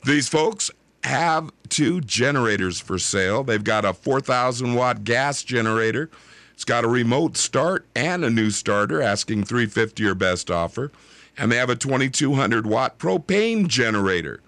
These 0.05 0.27
folks 0.29 0.71
have 1.03 1.51
two 1.69 2.01
generators 2.01 2.79
for 2.79 2.97
sale. 2.97 3.43
They've 3.43 3.63
got 3.63 3.85
a 3.85 3.93
4,000 3.93 4.73
watt 4.75 5.03
gas 5.03 5.43
generator. 5.43 6.09
It's 6.53 6.63
got 6.63 6.85
a 6.85 6.87
remote 6.87 7.37
start 7.37 7.85
and 7.95 8.23
a 8.23 8.29
new 8.29 8.51
starter, 8.51 9.01
asking 9.01 9.43
350 9.43 10.05
or 10.05 10.15
best 10.15 10.49
offer. 10.49 10.91
And 11.37 11.51
they 11.51 11.57
have 11.57 11.69
a 11.69 11.75
2,200 11.75 12.65
watt 12.65 12.97
propane 12.97 13.67
generator, 13.67 14.41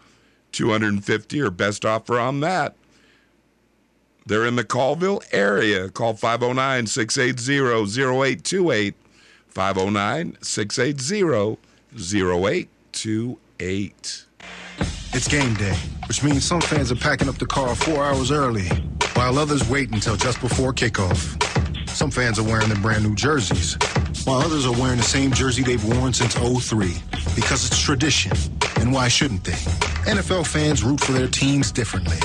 250 0.54 1.42
or 1.42 1.52
best 1.52 1.86
offer 1.86 2.20
on 2.20 2.40
that. 2.42 2.76
They're 4.26 4.46
in 4.46 4.58
the 4.58 4.64
Colville 4.64 5.22
area. 5.32 5.90
Call 5.90 6.14
509 6.14 6.88
680 6.88 7.92
0828. 7.92 8.96
509 9.48 10.38
680 10.42 11.58
0828. 11.96 14.26
It's 15.14 15.28
game 15.28 15.54
day, 15.56 15.76
which 16.08 16.24
means 16.24 16.46
some 16.46 16.62
fans 16.62 16.92
are 16.92 16.96
packing 16.96 17.30
up 17.30 17.38
the 17.38 17.46
car 17.46 17.74
four 17.74 18.04
hours 18.04 18.30
early, 18.30 18.68
while 19.16 19.40
others 19.40 19.68
wait 19.68 19.92
until 19.92 20.16
just 20.16 20.40
before 20.42 20.74
kickoff. 20.74 21.42
Some 21.90 22.12
fans 22.12 22.38
are 22.38 22.44
wearing 22.44 22.68
their 22.68 22.82
brand 22.82 23.04
new 23.04 23.16
jerseys, 23.16 23.78
while 24.28 24.42
others 24.42 24.66
are 24.66 24.74
wearing 24.74 24.98
the 24.98 25.04
same 25.04 25.32
jersey 25.32 25.64
they've 25.64 25.86
worn 25.86 26.12
since 26.12 26.34
03 26.36 26.94
because 27.34 27.66
it's 27.66 27.82
tradition. 27.82 28.34
And 28.82 28.92
why 28.92 29.08
shouldn't 29.08 29.46
they? 29.46 29.54
NFL 30.04 30.46
fans 30.46 30.84
root 30.84 31.00
for 31.00 31.14
their 31.14 31.30
teams 31.30 31.72
differently, 31.72 32.18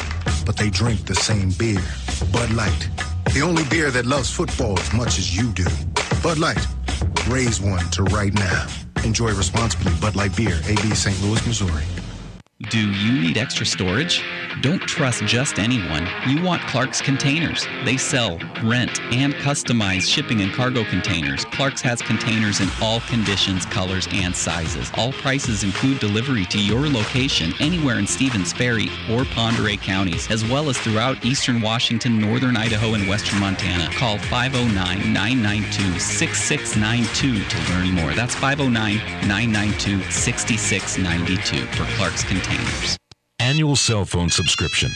but 0.45 0.57
they 0.57 0.69
drink 0.69 1.07
the 1.07 1.15
same 1.15 1.51
beer 1.51 1.83
Bud 2.33 2.51
Light. 2.51 2.91
The 3.33 3.43
only 3.43 3.63
beer 3.71 3.93
that 3.93 4.05
loves 4.05 4.31
football 4.31 4.79
as 4.81 4.93
much 4.93 5.19
as 5.19 5.37
you 5.37 5.53
do. 5.53 5.67
Bud 6.23 6.39
Light. 6.39 6.67
Raise 7.29 7.61
one 7.61 7.89
to 7.91 8.03
right 8.05 8.35
now. 8.35 8.67
Enjoy 9.05 9.33
responsibly. 9.33 9.93
Bud 10.01 10.17
Light 10.17 10.37
Beer, 10.37 10.61
AB 10.67 10.95
St. 10.95 11.21
Louis, 11.23 11.47
Missouri. 11.47 11.85
Do 12.71 12.93
you 12.93 13.21
need 13.21 13.39
extra 13.39 13.67
storage? 13.67 14.23
Don't 14.61 14.81
trust 14.81 15.25
just 15.25 15.59
anyone. 15.59 16.07
You 16.29 16.41
want 16.43 16.63
Clark's 16.63 17.01
Containers. 17.01 17.67
They 17.85 17.97
sell, 17.97 18.39
rent, 18.63 19.01
and 19.13 19.35
customize 19.35 20.09
shipping 20.09 20.43
and 20.43 20.53
cargo 20.53 20.85
containers. 20.85 21.45
Clark's 21.47 21.81
has 21.83 22.01
containers 22.01 22.61
in 22.61 22.69
all 22.81 23.01
conditions, 23.01 23.67
colors, 23.67 24.07
and 24.13 24.35
sizes. 24.35 24.93
All 24.95 25.13
prices 25.13 25.65
include 25.65 25.99
delivery 25.99 26.45
to 26.47 26.63
your 26.63 26.87
location 26.89 27.53
anywhere 27.59 27.99
in 27.99 28.07
Stevens 28.07 28.53
Ferry 28.53 28.89
or 29.11 29.25
Oreille 29.37 29.79
counties, 29.79 30.31
as 30.31 30.45
well 30.45 30.71
as 30.71 30.79
throughout 30.79 31.25
eastern 31.25 31.61
Washington, 31.61 32.19
northern 32.19 32.57
Idaho, 32.57 32.95
and 32.95 33.09
western 33.09 33.41
Montana. 33.41 33.93
Call 33.95 34.19
509 34.19 35.13
992 35.13 35.99
6692 35.99 37.45
to 37.45 37.73
learn 37.73 37.91
more. 37.93 38.15
That's 38.15 38.35
509 38.35 38.99
992 39.27 40.11
6692 40.11 41.67
for 41.67 41.85
Clark's 41.97 42.23
Containers. 42.23 42.52
Annual 43.39 43.77
cell 43.77 44.05
phone 44.05 44.31
subscription, 44.31 44.91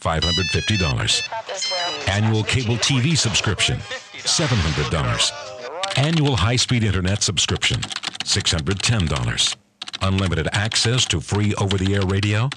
$550. 0.00 2.08
Annual 2.08 2.44
cable 2.44 2.76
TV 2.76 3.16
subscription, 3.16 3.78
$700. 3.78 5.96
Annual 5.96 6.36
high 6.36 6.56
speed 6.56 6.84
internet 6.84 7.22
subscription, 7.22 7.80
$610. 7.80 9.56
Unlimited 10.02 10.48
access 10.52 11.04
to 11.06 11.20
free 11.20 11.54
over 11.54 11.76
the 11.76 11.94
air 11.94 12.06
radio, 12.06 12.50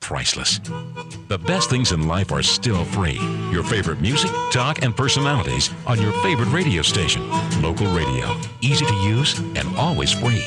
priceless. 0.00 0.58
The 1.28 1.38
best 1.38 1.70
things 1.70 1.92
in 1.92 2.08
life 2.08 2.32
are 2.32 2.42
still 2.42 2.84
free. 2.84 3.20
Your 3.52 3.62
favorite 3.62 4.00
music, 4.00 4.30
talk, 4.50 4.82
and 4.82 4.96
personalities 4.96 5.70
on 5.86 6.00
your 6.00 6.12
favorite 6.22 6.52
radio 6.52 6.82
station. 6.82 7.28
Local 7.62 7.86
radio, 7.94 8.36
easy 8.60 8.84
to 8.84 8.94
use 8.94 9.38
and 9.38 9.68
always 9.76 10.12
free. 10.12 10.44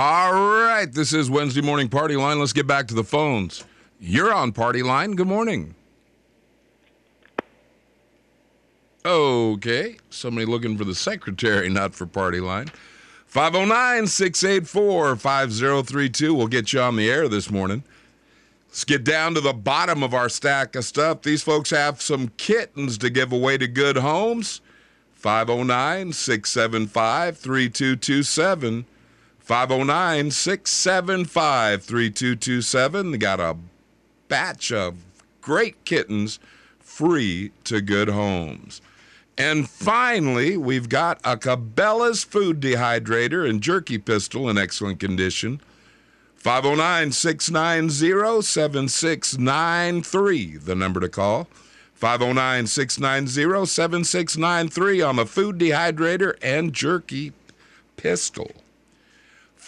All 0.00 0.32
right, 0.32 0.86
this 0.86 1.12
is 1.12 1.28
Wednesday 1.28 1.60
Morning 1.60 1.88
Party 1.88 2.14
Line. 2.14 2.38
Let's 2.38 2.52
get 2.52 2.68
back 2.68 2.86
to 2.86 2.94
the 2.94 3.02
phones. 3.02 3.64
You're 3.98 4.32
on 4.32 4.52
Party 4.52 4.80
Line. 4.80 5.16
Good 5.16 5.26
morning. 5.26 5.74
Okay, 9.04 9.96
somebody 10.08 10.46
looking 10.46 10.78
for 10.78 10.84
the 10.84 10.94
secretary, 10.94 11.68
not 11.68 11.96
for 11.96 12.06
Party 12.06 12.38
Line. 12.38 12.70
509 13.26 14.06
684 14.06 15.16
5032. 15.16 16.32
We'll 16.32 16.46
get 16.46 16.72
you 16.72 16.80
on 16.80 16.94
the 16.94 17.10
air 17.10 17.28
this 17.28 17.50
morning. 17.50 17.82
Let's 18.68 18.84
get 18.84 19.02
down 19.02 19.34
to 19.34 19.40
the 19.40 19.52
bottom 19.52 20.04
of 20.04 20.14
our 20.14 20.28
stack 20.28 20.76
of 20.76 20.84
stuff. 20.84 21.22
These 21.22 21.42
folks 21.42 21.70
have 21.70 22.00
some 22.00 22.28
kittens 22.36 22.98
to 22.98 23.10
give 23.10 23.32
away 23.32 23.58
to 23.58 23.66
good 23.66 23.96
homes. 23.96 24.60
509 25.14 26.12
675 26.12 27.36
3227. 27.36 28.86
509 29.48 30.30
675 30.30 31.82
3227. 31.82 33.12
They 33.12 33.16
got 33.16 33.40
a 33.40 33.56
batch 34.28 34.70
of 34.70 34.96
great 35.40 35.82
kittens 35.86 36.38
free 36.80 37.52
to 37.64 37.80
good 37.80 38.10
homes. 38.10 38.82
And 39.38 39.66
finally, 39.66 40.58
we've 40.58 40.90
got 40.90 41.18
a 41.24 41.38
Cabela's 41.38 42.24
food 42.24 42.60
dehydrator 42.60 43.48
and 43.48 43.62
jerky 43.62 43.96
pistol 43.96 44.50
in 44.50 44.58
excellent 44.58 45.00
condition. 45.00 45.62
509 46.36 47.12
690 47.12 48.42
7693, 48.42 50.56
the 50.58 50.74
number 50.74 51.00
to 51.00 51.08
call. 51.08 51.48
509 51.94 52.66
690 52.66 53.64
7693 53.64 55.00
on 55.00 55.16
the 55.16 55.24
food 55.24 55.56
dehydrator 55.56 56.36
and 56.42 56.74
jerky 56.74 57.32
pistol. 57.96 58.52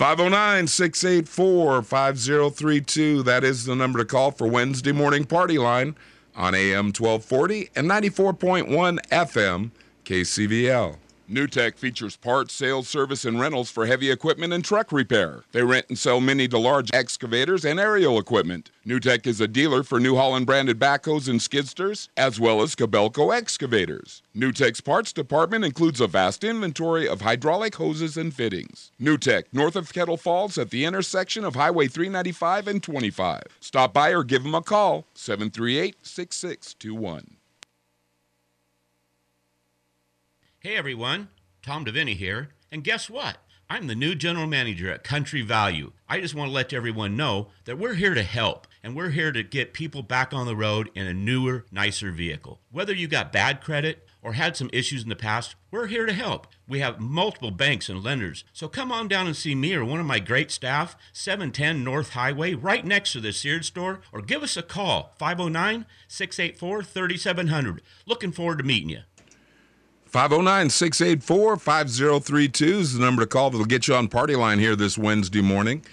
509 0.00 0.66
684 0.66 1.82
5032. 1.82 3.22
That 3.22 3.44
is 3.44 3.66
the 3.66 3.76
number 3.76 3.98
to 3.98 4.06
call 4.06 4.30
for 4.30 4.46
Wednesday 4.46 4.92
Morning 4.92 5.26
Party 5.26 5.58
Line 5.58 5.94
on 6.34 6.54
AM 6.54 6.86
1240 6.86 7.68
and 7.76 7.86
94.1 7.86 8.98
FM 9.10 9.70
KCVL. 10.06 10.96
NewTek 11.30 11.78
features 11.78 12.16
parts, 12.16 12.52
sales, 12.52 12.88
service, 12.88 13.24
and 13.24 13.38
rentals 13.38 13.70
for 13.70 13.86
heavy 13.86 14.10
equipment 14.10 14.52
and 14.52 14.64
truck 14.64 14.90
repair. 14.90 15.44
They 15.52 15.62
rent 15.62 15.86
and 15.88 15.96
sell 15.96 16.20
mini 16.20 16.48
to 16.48 16.58
large 16.58 16.90
excavators 16.92 17.64
and 17.64 17.78
aerial 17.78 18.18
equipment. 18.18 18.72
NewTek 18.84 19.28
is 19.28 19.40
a 19.40 19.46
dealer 19.46 19.84
for 19.84 20.00
New 20.00 20.16
Holland 20.16 20.46
branded 20.46 20.80
backhoes 20.80 21.28
and 21.28 21.38
skidsters, 21.38 22.08
as 22.16 22.40
well 22.40 22.62
as 22.62 22.74
Kobelco 22.74 23.32
excavators. 23.32 24.22
NewTek's 24.36 24.80
parts 24.80 25.12
department 25.12 25.64
includes 25.64 26.00
a 26.00 26.08
vast 26.08 26.42
inventory 26.42 27.06
of 27.06 27.20
hydraulic 27.20 27.76
hoses 27.76 28.16
and 28.16 28.34
fittings. 28.34 28.90
NewTek, 29.00 29.44
north 29.52 29.76
of 29.76 29.92
Kettle 29.92 30.16
Falls 30.16 30.58
at 30.58 30.70
the 30.70 30.84
intersection 30.84 31.44
of 31.44 31.54
Highway 31.54 31.86
395 31.86 32.66
and 32.66 32.82
25. 32.82 33.42
Stop 33.60 33.94
by 33.94 34.10
or 34.10 34.24
give 34.24 34.42
them 34.42 34.56
a 34.56 34.62
call, 34.62 35.06
738 35.14 35.94
6621. 36.02 37.36
Hey 40.62 40.76
everyone, 40.76 41.28
Tom 41.62 41.86
Deviney 41.86 42.14
here. 42.14 42.50
And 42.70 42.84
guess 42.84 43.08
what? 43.08 43.38
I'm 43.70 43.86
the 43.86 43.94
new 43.94 44.14
general 44.14 44.46
manager 44.46 44.92
at 44.92 45.02
Country 45.02 45.40
Value. 45.40 45.92
I 46.06 46.20
just 46.20 46.34
want 46.34 46.50
to 46.50 46.52
let 46.52 46.74
everyone 46.74 47.16
know 47.16 47.48
that 47.64 47.78
we're 47.78 47.94
here 47.94 48.12
to 48.12 48.22
help 48.22 48.66
and 48.82 48.94
we're 48.94 49.08
here 49.08 49.32
to 49.32 49.42
get 49.42 49.72
people 49.72 50.02
back 50.02 50.34
on 50.34 50.44
the 50.44 50.54
road 50.54 50.90
in 50.94 51.06
a 51.06 51.14
newer, 51.14 51.64
nicer 51.72 52.10
vehicle. 52.10 52.60
Whether 52.70 52.92
you 52.92 53.08
got 53.08 53.32
bad 53.32 53.62
credit 53.62 54.06
or 54.20 54.34
had 54.34 54.54
some 54.54 54.68
issues 54.70 55.02
in 55.02 55.08
the 55.08 55.16
past, 55.16 55.54
we're 55.70 55.86
here 55.86 56.04
to 56.04 56.12
help. 56.12 56.46
We 56.68 56.80
have 56.80 57.00
multiple 57.00 57.50
banks 57.50 57.88
and 57.88 58.04
lenders. 58.04 58.44
So 58.52 58.68
come 58.68 58.92
on 58.92 59.08
down 59.08 59.26
and 59.26 59.36
see 59.36 59.54
me 59.54 59.74
or 59.74 59.84
one 59.84 60.00
of 60.00 60.04
my 60.04 60.18
great 60.18 60.50
staff, 60.50 60.94
710 61.12 61.82
North 61.82 62.10
Highway, 62.10 62.52
right 62.52 62.84
next 62.84 63.12
to 63.12 63.20
the 63.20 63.32
Sears 63.32 63.68
store, 63.68 64.00
or 64.12 64.20
give 64.20 64.42
us 64.42 64.58
a 64.58 64.62
call, 64.62 65.14
509 65.18 65.86
684 66.06 66.82
3700. 66.82 67.82
Looking 68.04 68.32
forward 68.32 68.58
to 68.58 68.64
meeting 68.64 68.90
you. 68.90 69.00
509 70.10 70.70
684 70.70 71.56
5032 71.56 72.64
is 72.64 72.94
the 72.94 73.00
number 73.00 73.22
to 73.22 73.28
call 73.28 73.48
that'll 73.48 73.64
get 73.64 73.86
you 73.86 73.94
on 73.94 74.08
party 74.08 74.34
line 74.34 74.58
here 74.58 74.74
this 74.74 74.98
Wednesday 74.98 75.40
morning. 75.40 75.84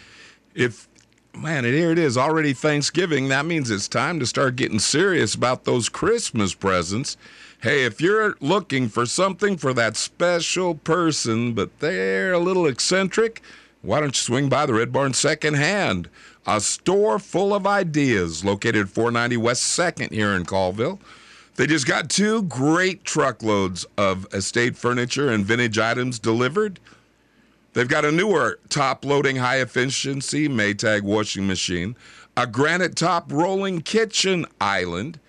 If, 0.56 0.88
man, 1.36 1.66
here 1.66 1.92
it 1.92 2.00
is, 2.00 2.18
already 2.18 2.54
Thanksgiving. 2.54 3.28
That 3.28 3.46
means 3.46 3.70
it's 3.70 3.88
time 3.88 4.20
to 4.20 4.26
start 4.26 4.56
getting 4.56 4.80
serious 4.80 5.36
about 5.36 5.66
those 5.66 5.88
Christmas 5.88 6.56
presents. 6.56 7.16
Hey, 7.62 7.86
if 7.86 8.02
you're 8.02 8.36
looking 8.40 8.90
for 8.90 9.06
something 9.06 9.56
for 9.56 9.72
that 9.76 9.96
special 9.96 10.74
person, 10.74 11.54
but 11.54 11.78
they're 11.78 12.34
a 12.34 12.40
little 12.40 12.66
eccentric, 12.66 13.44
why 13.84 14.00
don't 14.00 14.18
you 14.18 14.24
swing 14.24 14.50
by 14.50 14.66
the 14.66 14.74
Red 14.74 14.92
Barn 14.92 15.14
Secondhand, 15.14 16.10
a 16.48 16.60
store 16.60 17.20
full 17.20 17.54
of 17.54 17.68
ideas 17.68 18.44
located 18.44 18.90
490 18.90 19.38
West 19.38 19.78
2nd 19.78 20.12
here 20.12 20.34
in 20.34 20.44
Colville. 20.44 21.00
They 21.58 21.66
just 21.66 21.88
got 21.88 22.12
two 22.12 22.44
great 22.44 23.04
truckloads 23.04 23.84
of 23.98 24.28
estate 24.32 24.78
furniture 24.78 25.30
and 25.30 25.44
vintage 25.44 25.80
items 25.80 26.20
delivered. 26.20 26.80
They've 27.74 27.88
got 27.88 28.06
a 28.06 28.12
newer 28.12 28.60
top 28.70 29.04
loading 29.04 29.38
high 29.38 29.60
efficiency 29.60 30.48
Maytag 30.48 31.02
washing 31.02 31.48
machine, 31.48 31.96
a 32.38 32.46
granite 32.46 32.96
top 32.96 33.32
rolling 33.32 33.82
kitchen 33.82 34.46
island, 34.62 35.20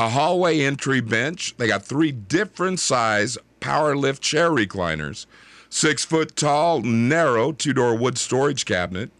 a 0.00 0.08
hallway 0.08 0.58
entry 0.62 1.00
bench. 1.00 1.56
They 1.58 1.68
got 1.68 1.84
three 1.84 2.10
different 2.10 2.80
size 2.80 3.38
power 3.60 3.94
lift 3.96 4.20
chair 4.20 4.50
recliners, 4.50 5.26
six 5.70 6.04
foot 6.04 6.34
tall, 6.34 6.80
narrow 6.82 7.52
two 7.52 7.72
door 7.72 7.96
wood 7.96 8.18
storage 8.18 8.64
cabinet, 8.64 9.12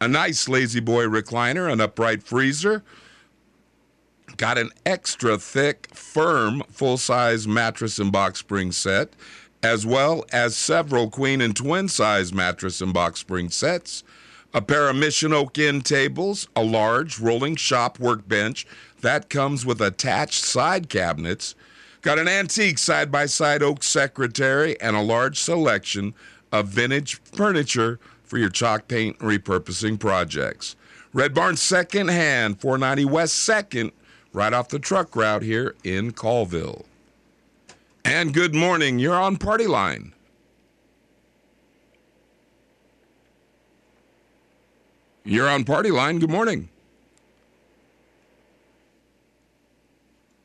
a 0.00 0.08
nice 0.08 0.48
La-Z-Boy 0.48 1.04
recliner, 1.04 1.72
an 1.72 1.80
upright 1.80 2.24
freezer 2.24 2.82
Got 4.36 4.58
an 4.58 4.70
extra 4.84 5.38
thick, 5.38 5.88
firm, 5.94 6.62
full 6.68 6.98
size 6.98 7.48
mattress 7.48 7.98
and 7.98 8.12
box 8.12 8.40
spring 8.40 8.72
set, 8.72 9.10
as 9.62 9.86
well 9.86 10.24
as 10.32 10.56
several 10.56 11.08
queen 11.08 11.40
and 11.40 11.56
twin 11.56 11.88
size 11.88 12.34
mattress 12.34 12.80
and 12.80 12.92
box 12.92 13.20
spring 13.20 13.48
sets, 13.50 14.04
a 14.52 14.60
pair 14.60 14.88
of 14.88 14.96
mission 14.96 15.32
oak 15.32 15.58
end 15.58 15.86
tables, 15.86 16.48
a 16.54 16.62
large 16.62 17.18
rolling 17.18 17.56
shop 17.56 17.98
workbench 17.98 18.66
that 19.00 19.30
comes 19.30 19.64
with 19.64 19.80
attached 19.80 20.44
side 20.44 20.88
cabinets, 20.88 21.54
got 22.02 22.18
an 22.18 22.28
antique 22.28 22.78
side 22.78 23.10
by 23.10 23.26
side 23.26 23.62
oak 23.62 23.82
secretary, 23.82 24.78
and 24.80 24.96
a 24.96 25.02
large 25.02 25.40
selection 25.40 26.12
of 26.52 26.68
vintage 26.68 27.20
furniture 27.22 27.98
for 28.22 28.38
your 28.38 28.50
chalk 28.50 28.86
paint 28.88 29.18
repurposing 29.20 29.98
projects. 29.98 30.76
Red 31.12 31.32
Barn 31.32 31.56
Second 31.56 32.08
Hand, 32.08 32.60
490 32.60 33.04
West 33.06 33.48
2nd 33.48 33.92
right 34.36 34.52
off 34.52 34.68
the 34.68 34.78
truck 34.78 35.16
route 35.16 35.40
here 35.40 35.74
in 35.82 36.12
Colville. 36.12 36.84
And 38.04 38.34
good 38.34 38.54
morning. 38.54 38.98
You're 38.98 39.18
on 39.18 39.38
Party 39.38 39.66
Line. 39.66 40.12
You're 45.24 45.48
on 45.48 45.64
Party 45.64 45.90
Line. 45.90 46.18
Good 46.18 46.30
morning. 46.30 46.68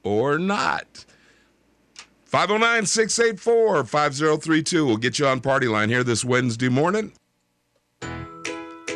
Or 0.03 0.39
not. 0.39 1.05
509 2.23 2.85
684 2.85 3.83
5032 3.83 4.85
will 4.85 4.95
get 4.95 5.19
you 5.19 5.27
on 5.27 5.41
Party 5.41 5.67
Line 5.67 5.89
here 5.89 6.05
this 6.05 6.23
Wednesday 6.23 6.69
morning. 6.69 7.11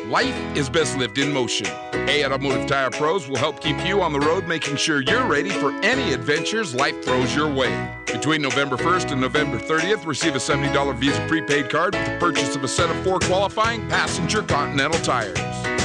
Life 0.08 0.56
is 0.56 0.70
best 0.70 0.96
lived 0.96 1.18
in 1.18 1.32
motion. 1.32 1.66
A 1.92 2.24
Automotive 2.24 2.68
Tire 2.68 2.90
Pros 2.90 3.28
will 3.28 3.38
help 3.38 3.60
keep 3.60 3.84
you 3.84 4.02
on 4.02 4.12
the 4.12 4.20
road, 4.20 4.46
making 4.46 4.76
sure 4.76 5.00
you're 5.00 5.26
ready 5.26 5.50
for 5.50 5.72
any 5.82 6.12
adventures 6.12 6.76
life 6.76 7.04
throws 7.04 7.34
your 7.34 7.52
way. 7.52 7.92
Between 8.06 8.40
November 8.40 8.76
1st 8.76 9.10
and 9.10 9.20
November 9.20 9.58
30th, 9.58 10.06
receive 10.06 10.36
a 10.36 10.38
$70 10.38 10.96
Visa 10.98 11.26
prepaid 11.26 11.70
card 11.70 11.96
with 11.96 12.06
the 12.06 12.18
purchase 12.20 12.54
of 12.54 12.62
a 12.62 12.68
set 12.68 12.88
of 12.88 12.96
four 13.02 13.18
qualifying 13.18 13.80
passenger 13.88 14.42
Continental 14.42 15.00
tires. 15.00 15.36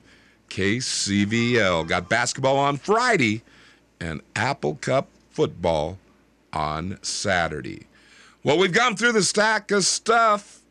KCVL. 0.49 1.83
Got 1.83 2.07
basketball 2.07 2.57
on 2.57 2.77
Friday 2.77 3.43
and 3.99 4.21
Apple 4.37 4.75
Cup 4.75 5.09
football 5.31 5.99
on 6.53 6.97
Saturday. 7.01 7.87
Well, 8.43 8.57
we've 8.57 8.71
gone 8.71 8.95
through 8.95 9.11
the 9.11 9.21
stack 9.21 9.69
of 9.71 9.83
stuff 9.83 10.61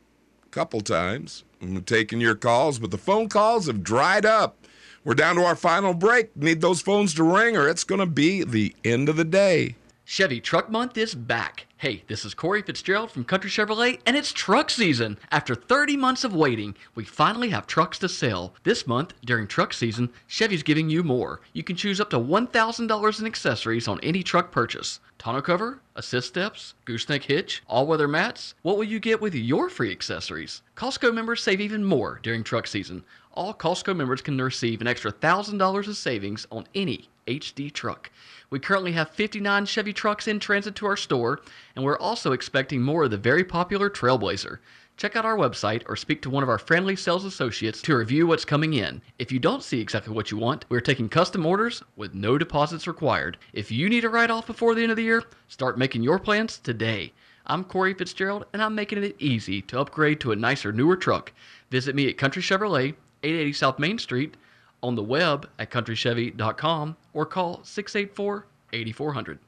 a 0.46 0.48
couple 0.48 0.80
times. 0.80 1.44
I'm 1.60 1.82
taking 1.82 2.18
your 2.18 2.34
calls, 2.34 2.78
but 2.78 2.90
the 2.90 2.98
phone 2.98 3.28
calls 3.28 3.66
have 3.66 3.84
dried 3.84 4.24
up. 4.24 4.56
We're 5.04 5.14
down 5.14 5.36
to 5.36 5.44
our 5.44 5.56
final 5.56 5.92
break. 5.92 6.34
Need 6.34 6.62
those 6.62 6.80
phones 6.80 7.12
to 7.14 7.24
ring, 7.24 7.58
or 7.58 7.68
it's 7.68 7.84
going 7.84 8.00
to 8.00 8.06
be 8.06 8.42
the 8.42 8.74
end 8.84 9.10
of 9.10 9.16
the 9.16 9.24
day. 9.24 9.76
Chevy 10.12 10.42
Truck 10.42 10.68
Month 10.68 10.98
is 10.98 11.14
back. 11.14 11.64
Hey, 11.78 12.04
this 12.06 12.26
is 12.26 12.34
Corey 12.34 12.60
Fitzgerald 12.60 13.10
from 13.10 13.24
Country 13.24 13.48
Chevrolet, 13.48 13.98
and 14.04 14.14
it's 14.14 14.30
truck 14.30 14.68
season. 14.68 15.16
After 15.30 15.54
30 15.54 15.96
months 15.96 16.22
of 16.22 16.34
waiting, 16.34 16.74
we 16.94 17.02
finally 17.02 17.48
have 17.48 17.66
trucks 17.66 17.98
to 18.00 18.10
sell. 18.10 18.52
This 18.62 18.86
month, 18.86 19.14
during 19.24 19.46
truck 19.46 19.72
season, 19.72 20.10
Chevy's 20.26 20.62
giving 20.62 20.90
you 20.90 21.02
more. 21.02 21.40
You 21.54 21.64
can 21.64 21.76
choose 21.76 21.98
up 21.98 22.10
to 22.10 22.18
$1,000 22.18 23.20
in 23.20 23.26
accessories 23.26 23.88
on 23.88 24.00
any 24.00 24.22
truck 24.22 24.52
purchase. 24.52 25.00
Tonneau 25.18 25.42
cover, 25.42 25.80
assist 25.96 26.28
steps, 26.28 26.74
gooseneck 26.84 27.22
hitch, 27.22 27.62
all-weather 27.66 28.06
mats. 28.06 28.54
What 28.60 28.76
will 28.76 28.84
you 28.84 29.00
get 29.00 29.22
with 29.22 29.34
your 29.34 29.70
free 29.70 29.90
accessories? 29.90 30.60
Costco 30.76 31.14
members 31.14 31.42
save 31.42 31.62
even 31.62 31.84
more 31.84 32.20
during 32.22 32.44
truck 32.44 32.66
season. 32.66 33.02
All 33.34 33.54
Costco 33.54 33.96
members 33.96 34.20
can 34.20 34.36
receive 34.36 34.82
an 34.82 34.86
extra 34.86 35.10
$1,000 35.10 35.88
of 35.88 35.96
savings 35.96 36.46
on 36.52 36.66
any 36.74 37.08
HD 37.26 37.72
truck. 37.72 38.10
We 38.50 38.58
currently 38.58 38.92
have 38.92 39.08
59 39.08 39.64
Chevy 39.64 39.94
trucks 39.94 40.28
in 40.28 40.38
transit 40.38 40.74
to 40.76 40.86
our 40.86 40.98
store, 40.98 41.40
and 41.74 41.82
we're 41.82 41.96
also 41.96 42.32
expecting 42.32 42.82
more 42.82 43.04
of 43.04 43.10
the 43.10 43.16
very 43.16 43.42
popular 43.42 43.88
Trailblazer. 43.88 44.58
Check 44.98 45.16
out 45.16 45.24
our 45.24 45.38
website 45.38 45.82
or 45.86 45.96
speak 45.96 46.20
to 46.22 46.30
one 46.30 46.42
of 46.42 46.50
our 46.50 46.58
friendly 46.58 46.94
sales 46.94 47.24
associates 47.24 47.80
to 47.82 47.96
review 47.96 48.26
what's 48.26 48.44
coming 48.44 48.74
in. 48.74 49.00
If 49.18 49.32
you 49.32 49.38
don't 49.38 49.62
see 49.62 49.80
exactly 49.80 50.12
what 50.12 50.30
you 50.30 50.36
want, 50.36 50.66
we're 50.68 50.80
taking 50.80 51.08
custom 51.08 51.46
orders 51.46 51.82
with 51.96 52.12
no 52.12 52.36
deposits 52.36 52.86
required. 52.86 53.38
If 53.54 53.70
you 53.70 53.88
need 53.88 54.04
a 54.04 54.10
write 54.10 54.30
off 54.30 54.46
before 54.46 54.74
the 54.74 54.82
end 54.82 54.90
of 54.90 54.96
the 54.96 55.04
year, 55.04 55.24
start 55.48 55.78
making 55.78 56.02
your 56.02 56.18
plans 56.18 56.58
today. 56.58 57.14
I'm 57.46 57.64
Corey 57.64 57.94
Fitzgerald, 57.94 58.44
and 58.52 58.62
I'm 58.62 58.74
making 58.74 59.02
it 59.02 59.16
easy 59.18 59.62
to 59.62 59.80
upgrade 59.80 60.20
to 60.20 60.32
a 60.32 60.36
nicer, 60.36 60.70
newer 60.70 60.96
truck. 60.96 61.32
Visit 61.70 61.96
me 61.96 62.08
at 62.08 62.18
Country 62.18 62.42
Chevrolet, 62.42 62.94
880 63.22 63.52
South 63.52 63.78
Main 63.78 63.98
Street, 63.98 64.34
on 64.82 64.94
the 64.94 65.02
web 65.02 65.48
at 65.58 65.70
countrychevy.com 65.70 66.96
or 67.14 67.26
call 67.26 67.60
684 67.62 68.46
8400. 68.72 69.38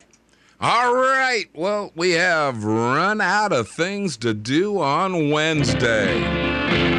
All 0.60 0.94
right. 0.94 1.46
Well, 1.52 1.92
we 1.96 2.12
have 2.12 2.64
run 2.64 3.20
out 3.20 3.52
of 3.52 3.68
things 3.68 4.16
to 4.18 4.32
do 4.32 4.80
on 4.80 5.30
Wednesday. 5.30 6.93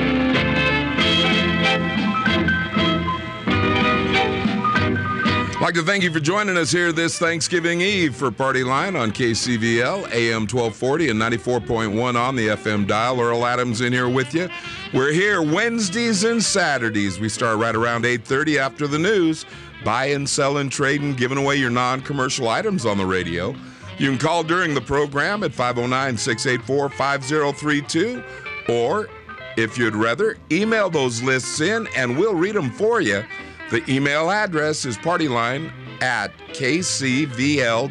Like 5.65 5.73
to 5.73 5.81
thank 5.81 6.03
you 6.03 6.13
for 6.13 6.19
joining 6.19 6.57
us 6.57 6.71
here 6.71 6.91
this 6.91 7.17
Thanksgiving 7.17 7.81
Eve 7.81 8.15
for 8.15 8.29
Party 8.29 8.63
Line 8.63 8.95
on 8.95 9.11
KCVL, 9.11 10.11
AM 10.11 10.41
1240 10.41 11.09
and 11.09 11.19
94.1 11.19 12.15
on 12.15 12.35
the 12.35 12.49
FM 12.49 12.85
dial. 12.85 13.19
Earl 13.19 13.47
Adams 13.47 13.81
in 13.81 13.91
here 13.91 14.07
with 14.07 14.35
you. 14.35 14.47
We're 14.93 15.11
here 15.11 15.41
Wednesdays 15.41 16.23
and 16.23 16.43
Saturdays. 16.43 17.19
We 17.19 17.29
start 17.29 17.57
right 17.57 17.73
around 17.73 18.03
8.30 18.03 18.59
after 18.59 18.85
the 18.85 18.99
news. 18.99 19.47
Buying, 19.83 20.27
selling, 20.27 20.69
trading, 20.69 21.15
giving 21.15 21.39
away 21.39 21.55
your 21.55 21.71
non-commercial 21.71 22.47
items 22.47 22.85
on 22.85 22.99
the 22.99 23.05
radio. 23.07 23.55
You 23.97 24.11
can 24.11 24.19
call 24.19 24.43
during 24.43 24.75
the 24.75 24.81
program 24.81 25.41
at 25.41 25.49
509-684-5032 25.49 28.23
or 28.69 29.09
if 29.57 29.77
you'd 29.77 29.95
rather, 29.95 30.37
email 30.51 30.89
those 30.89 31.23
lists 31.23 31.61
in 31.61 31.87
and 31.95 32.19
we'll 32.19 32.35
read 32.35 32.55
them 32.55 32.69
for 32.69 32.99
you. 33.01 33.23
The 33.71 33.83
email 33.91 34.29
address 34.29 34.85
is 34.85 34.97
partyline 34.97 35.71
at 36.01 36.31
kcvl.com. 36.49 37.87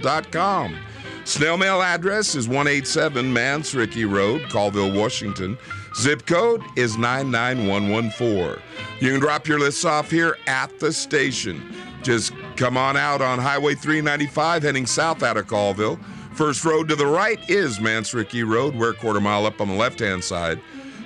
Snail 1.24 1.56
mail 1.56 1.80
address 1.82 2.34
is 2.34 2.46
187 2.46 3.32
Mansrickey 3.32 4.10
Road, 4.10 4.42
Colville, 4.50 4.92
Washington. 4.92 5.56
Zip 5.96 6.26
code 6.26 6.62
is 6.76 6.98
99114. 6.98 8.62
You 9.00 9.12
can 9.12 9.20
drop 9.20 9.48
your 9.48 9.58
lists 9.58 9.84
off 9.84 10.10
here 10.10 10.36
at 10.46 10.78
the 10.78 10.92
station. 10.92 11.74
Just 12.02 12.34
come 12.56 12.76
on 12.76 12.96
out 12.96 13.22
on 13.22 13.38
Highway 13.38 13.74
395 13.74 14.62
heading 14.62 14.86
south 14.86 15.22
out 15.22 15.38
of 15.38 15.46
Colville. 15.46 15.98
First 16.34 16.64
road 16.64 16.88
to 16.88 16.96
the 16.96 17.06
right 17.06 17.38
is 17.48 17.78
Mansrickey 17.78 18.46
Road. 18.46 18.74
We're 18.74 18.90
a 18.90 18.94
quarter 18.94 19.20
mile 19.20 19.46
up 19.46 19.60
on 19.60 19.68
the 19.68 19.74
left 19.74 20.00
hand 20.00 20.22
side. 20.22 20.60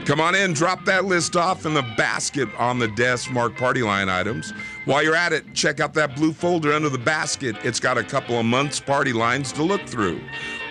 Come 0.04 0.20
on 0.20 0.34
in, 0.34 0.54
drop 0.54 0.84
that 0.86 1.04
list 1.04 1.36
off 1.36 1.66
in 1.66 1.74
the 1.74 1.82
basket 1.96 2.48
on 2.58 2.78
the 2.78 2.88
desk 2.88 3.30
mark 3.30 3.56
party 3.56 3.82
line 3.82 4.08
items. 4.08 4.52
While 4.86 5.02
you're 5.02 5.14
at 5.14 5.32
it, 5.32 5.52
check 5.54 5.80
out 5.80 5.92
that 5.94 6.16
blue 6.16 6.32
folder 6.32 6.72
under 6.72 6.88
the 6.88 6.98
basket. 6.98 7.56
It's 7.62 7.80
got 7.80 7.98
a 7.98 8.04
couple 8.04 8.38
of 8.38 8.46
months' 8.46 8.80
party 8.80 9.12
lines 9.12 9.52
to 9.52 9.62
look 9.62 9.82
through. 9.82 10.20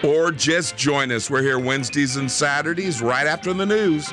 Or 0.03 0.31
just 0.31 0.75
join 0.75 1.11
us. 1.11 1.29
We're 1.29 1.43
here 1.43 1.59
Wednesdays 1.59 2.15
and 2.15 2.31
Saturdays 2.31 3.01
right 3.01 3.27
after 3.27 3.53
the 3.53 3.65
news 3.65 4.11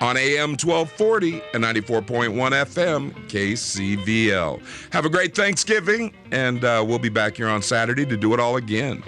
on 0.00 0.16
AM 0.16 0.50
1240 0.50 1.42
and 1.54 1.64
94.1 1.64 2.30
FM 2.32 3.12
KCVL. 3.28 4.62
Have 4.92 5.04
a 5.04 5.10
great 5.10 5.34
Thanksgiving, 5.34 6.12
and 6.30 6.64
uh, 6.64 6.84
we'll 6.86 6.98
be 6.98 7.08
back 7.08 7.36
here 7.36 7.48
on 7.48 7.62
Saturday 7.62 8.06
to 8.06 8.16
do 8.16 8.34
it 8.34 8.40
all 8.40 8.56
again. 8.56 9.02